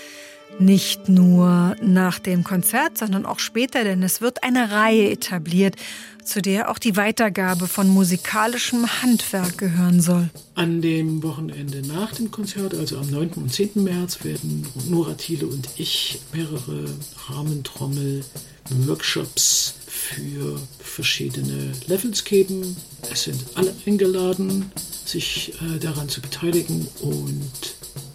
Nicht 0.61 1.09
nur 1.09 1.75
nach 1.83 2.21
dem 2.21 2.45
Konzert, 2.45 2.97
sondern 2.97 3.27
auch 3.27 3.41
später, 3.41 3.83
denn 3.83 4.05
es 4.05 4.21
wird 4.21 4.45
eine 4.45 4.71
Reihe 4.71 5.11
etabliert, 5.11 5.75
zu 6.23 6.41
der 6.41 6.71
auch 6.71 6.79
die 6.79 6.97
Weitergabe 6.97 7.67
von 7.67 7.89
musikalischem 7.89 8.87
Handwerk 9.03 9.59
gehören 9.59 10.01
soll. 10.01 10.31
An 10.55 10.81
dem 10.81 11.25
Wochenende 11.25 11.83
nach 11.87 12.13
dem 12.13 12.31
Konzert, 12.31 12.75
also 12.75 12.99
am 12.99 13.11
9. 13.11 13.31
und 13.33 13.53
10. 13.53 13.83
März, 13.83 14.23
werden 14.25 14.65
Nora 14.89 15.15
Thiele 15.15 15.47
und 15.47 15.69
ich 15.77 16.21
mehrere 16.33 16.85
Rahmentrommel-Workshops 17.29 19.75
für 19.87 20.61
verschiedene 20.79 21.73
Levels 21.89 22.23
geben. 22.25 22.77
Es 23.13 23.25
sind 23.25 23.45
alle 23.55 23.75
eingeladen, 23.87 24.71
sich 25.05 25.53
äh, 25.61 25.79
daran 25.79 26.09
zu 26.09 26.21
beteiligen 26.21 26.87
und 27.03 27.75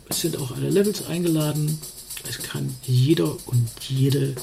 es 0.10 0.22
sind 0.22 0.38
auch 0.38 0.56
alle 0.56 0.70
Levels 0.70 1.06
eingeladen. 1.06 1.80
Es 2.28 2.40
kann 2.40 2.76
jeder 2.84 3.36
und 3.48 3.70
jede 3.88 4.36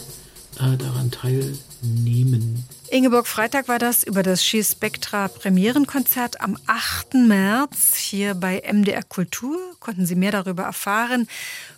äh, 0.58 0.76
daran 0.78 1.10
teilnehmen. 1.10 2.64
Ingeborg 2.88 3.26
Freitag 3.26 3.68
war 3.68 3.78
das 3.78 4.04
über 4.04 4.22
das 4.22 4.44
She 4.44 4.62
Spectra 4.62 5.28
Premierenkonzert 5.28 6.40
am 6.40 6.56
8. 6.66 7.14
März 7.14 7.96
hier 7.96 8.34
bei 8.34 8.62
MDR 8.66 9.02
Kultur. 9.02 9.58
Konnten 9.80 10.06
Sie 10.06 10.14
mehr 10.14 10.30
darüber 10.30 10.62
erfahren. 10.62 11.28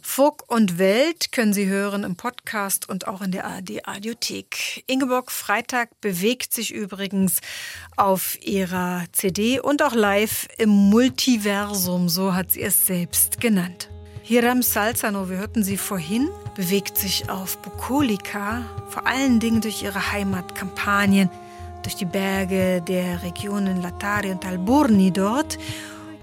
Folk 0.02 0.48
und 0.48 0.78
Welt 0.78 1.32
können 1.32 1.52
Sie 1.52 1.66
hören 1.66 2.04
im 2.04 2.14
Podcast 2.16 2.88
und 2.88 3.08
auch 3.08 3.20
in 3.20 3.32
der 3.32 3.46
ARD 3.46 3.88
Audiothek. 3.88 4.84
Ingeborg 4.86 5.32
Freitag 5.32 6.00
bewegt 6.00 6.52
sich 6.54 6.72
übrigens 6.72 7.38
auf 7.96 8.38
ihrer 8.42 9.04
CD 9.12 9.60
und 9.60 9.82
auch 9.82 9.94
live 9.94 10.46
im 10.58 10.68
Multiversum, 10.68 12.08
so 12.08 12.34
hat 12.34 12.52
sie 12.52 12.62
es 12.62 12.86
selbst 12.86 13.40
genannt. 13.40 13.88
Hiram 14.28 14.60
Salzano, 14.60 15.30
wir 15.30 15.38
hörten 15.38 15.62
sie 15.62 15.78
vorhin, 15.78 16.28
bewegt 16.54 16.98
sich 16.98 17.30
auf 17.30 17.56
Bukolika, 17.62 18.62
vor 18.90 19.06
allen 19.06 19.40
Dingen 19.40 19.62
durch 19.62 19.82
ihre 19.82 20.12
Heimatkampagnen, 20.12 21.30
durch 21.82 21.96
die 21.96 22.04
Berge 22.04 22.82
der 22.86 23.22
Regionen 23.22 23.80
Latari 23.80 24.30
und 24.30 24.44
Alburni 24.44 25.12
dort. 25.12 25.56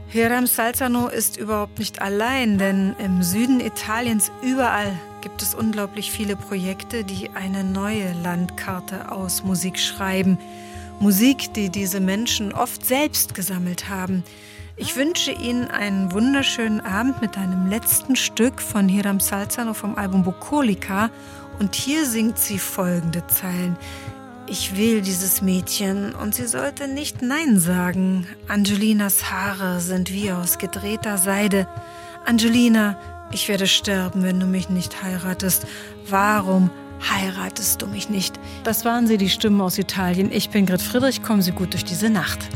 Hiram 0.07 0.45
Salzano 0.45 1.07
ist 1.07 1.37
überhaupt 1.37 1.79
nicht 1.79 1.99
allein, 1.99 2.59
denn 2.59 2.95
im 3.03 3.23
Süden 3.23 3.59
Italiens 3.59 4.31
überall 4.43 4.93
gibt 5.21 5.41
es 5.41 5.55
unglaublich 5.55 6.11
viele 6.11 6.35
Projekte, 6.35 7.03
die 7.03 7.31
eine 7.31 7.63
neue 7.63 8.13
Landkarte 8.21 9.11
aus 9.11 9.43
Musik 9.43 9.79
schreiben. 9.79 10.37
Musik, 10.99 11.55
die 11.55 11.69
diese 11.69 12.01
Menschen 12.01 12.53
oft 12.53 12.85
selbst 12.85 13.33
gesammelt 13.33 13.89
haben. 13.89 14.23
Ich 14.77 14.97
wünsche 14.97 15.31
Ihnen 15.31 15.71
einen 15.71 16.11
wunderschönen 16.11 16.81
Abend 16.81 17.21
mit 17.21 17.37
einem 17.37 17.67
letzten 17.67 18.17
Stück 18.17 18.61
von 18.61 18.89
Hiram 18.89 19.21
Salzano 19.21 19.73
vom 19.73 19.95
Album 19.95 20.23
Bukolika. 20.23 21.11
Und 21.59 21.75
hier 21.75 22.05
singt 22.05 22.37
sie 22.37 22.59
folgende 22.59 23.25
Zeilen. 23.27 23.77
Ich 24.47 24.75
will 24.75 25.01
dieses 25.01 25.41
Mädchen 25.41 26.13
und 26.13 26.35
sie 26.35 26.45
sollte 26.45 26.89
nicht 26.89 27.21
Nein 27.21 27.57
sagen. 27.57 28.27
Angelinas 28.49 29.31
Haare 29.31 29.79
sind 29.79 30.11
wie 30.11 30.33
aus 30.33 30.57
gedrehter 30.57 31.17
Seide. 31.17 31.69
Angelina, 32.25 32.97
ich 33.31 33.47
werde 33.47 33.67
sterben, 33.67 34.23
wenn 34.23 34.41
du 34.41 34.45
mich 34.45 34.69
nicht 34.69 35.01
heiratest. 35.01 35.65
Warum 36.09 36.69
heiratest 37.01 37.81
du 37.81 37.87
mich 37.87 38.09
nicht? 38.09 38.37
Das 38.65 38.83
waren 38.83 39.07
sie, 39.07 39.17
die 39.17 39.29
Stimmen 39.29 39.61
aus 39.61 39.77
Italien. 39.77 40.33
Ich 40.33 40.49
bin 40.49 40.65
Grit 40.65 40.81
Friedrich, 40.81 41.23
kommen 41.23 41.41
Sie 41.41 41.53
gut 41.53 41.71
durch 41.71 41.85
diese 41.85 42.09
Nacht. 42.09 42.49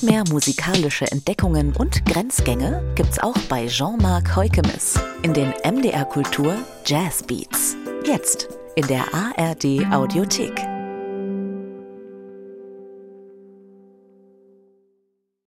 Noch 0.00 0.08
mehr 0.08 0.24
musikalische 0.30 1.10
Entdeckungen 1.10 1.74
und 1.76 2.04
Grenzgänge 2.06 2.82
gibt's 2.94 3.18
auch 3.18 3.36
bei 3.48 3.66
Jean-Marc 3.66 4.36
Heukemes 4.36 4.98
in 5.22 5.34
den 5.34 5.52
MDR 5.64 6.04
Kultur 6.04 6.56
Jazz 6.86 7.22
Beats. 7.22 7.76
Jetzt 8.04 8.48
in 8.76 8.86
der 8.86 9.04
ARD 9.12 9.92
Audiothek. 9.92 10.69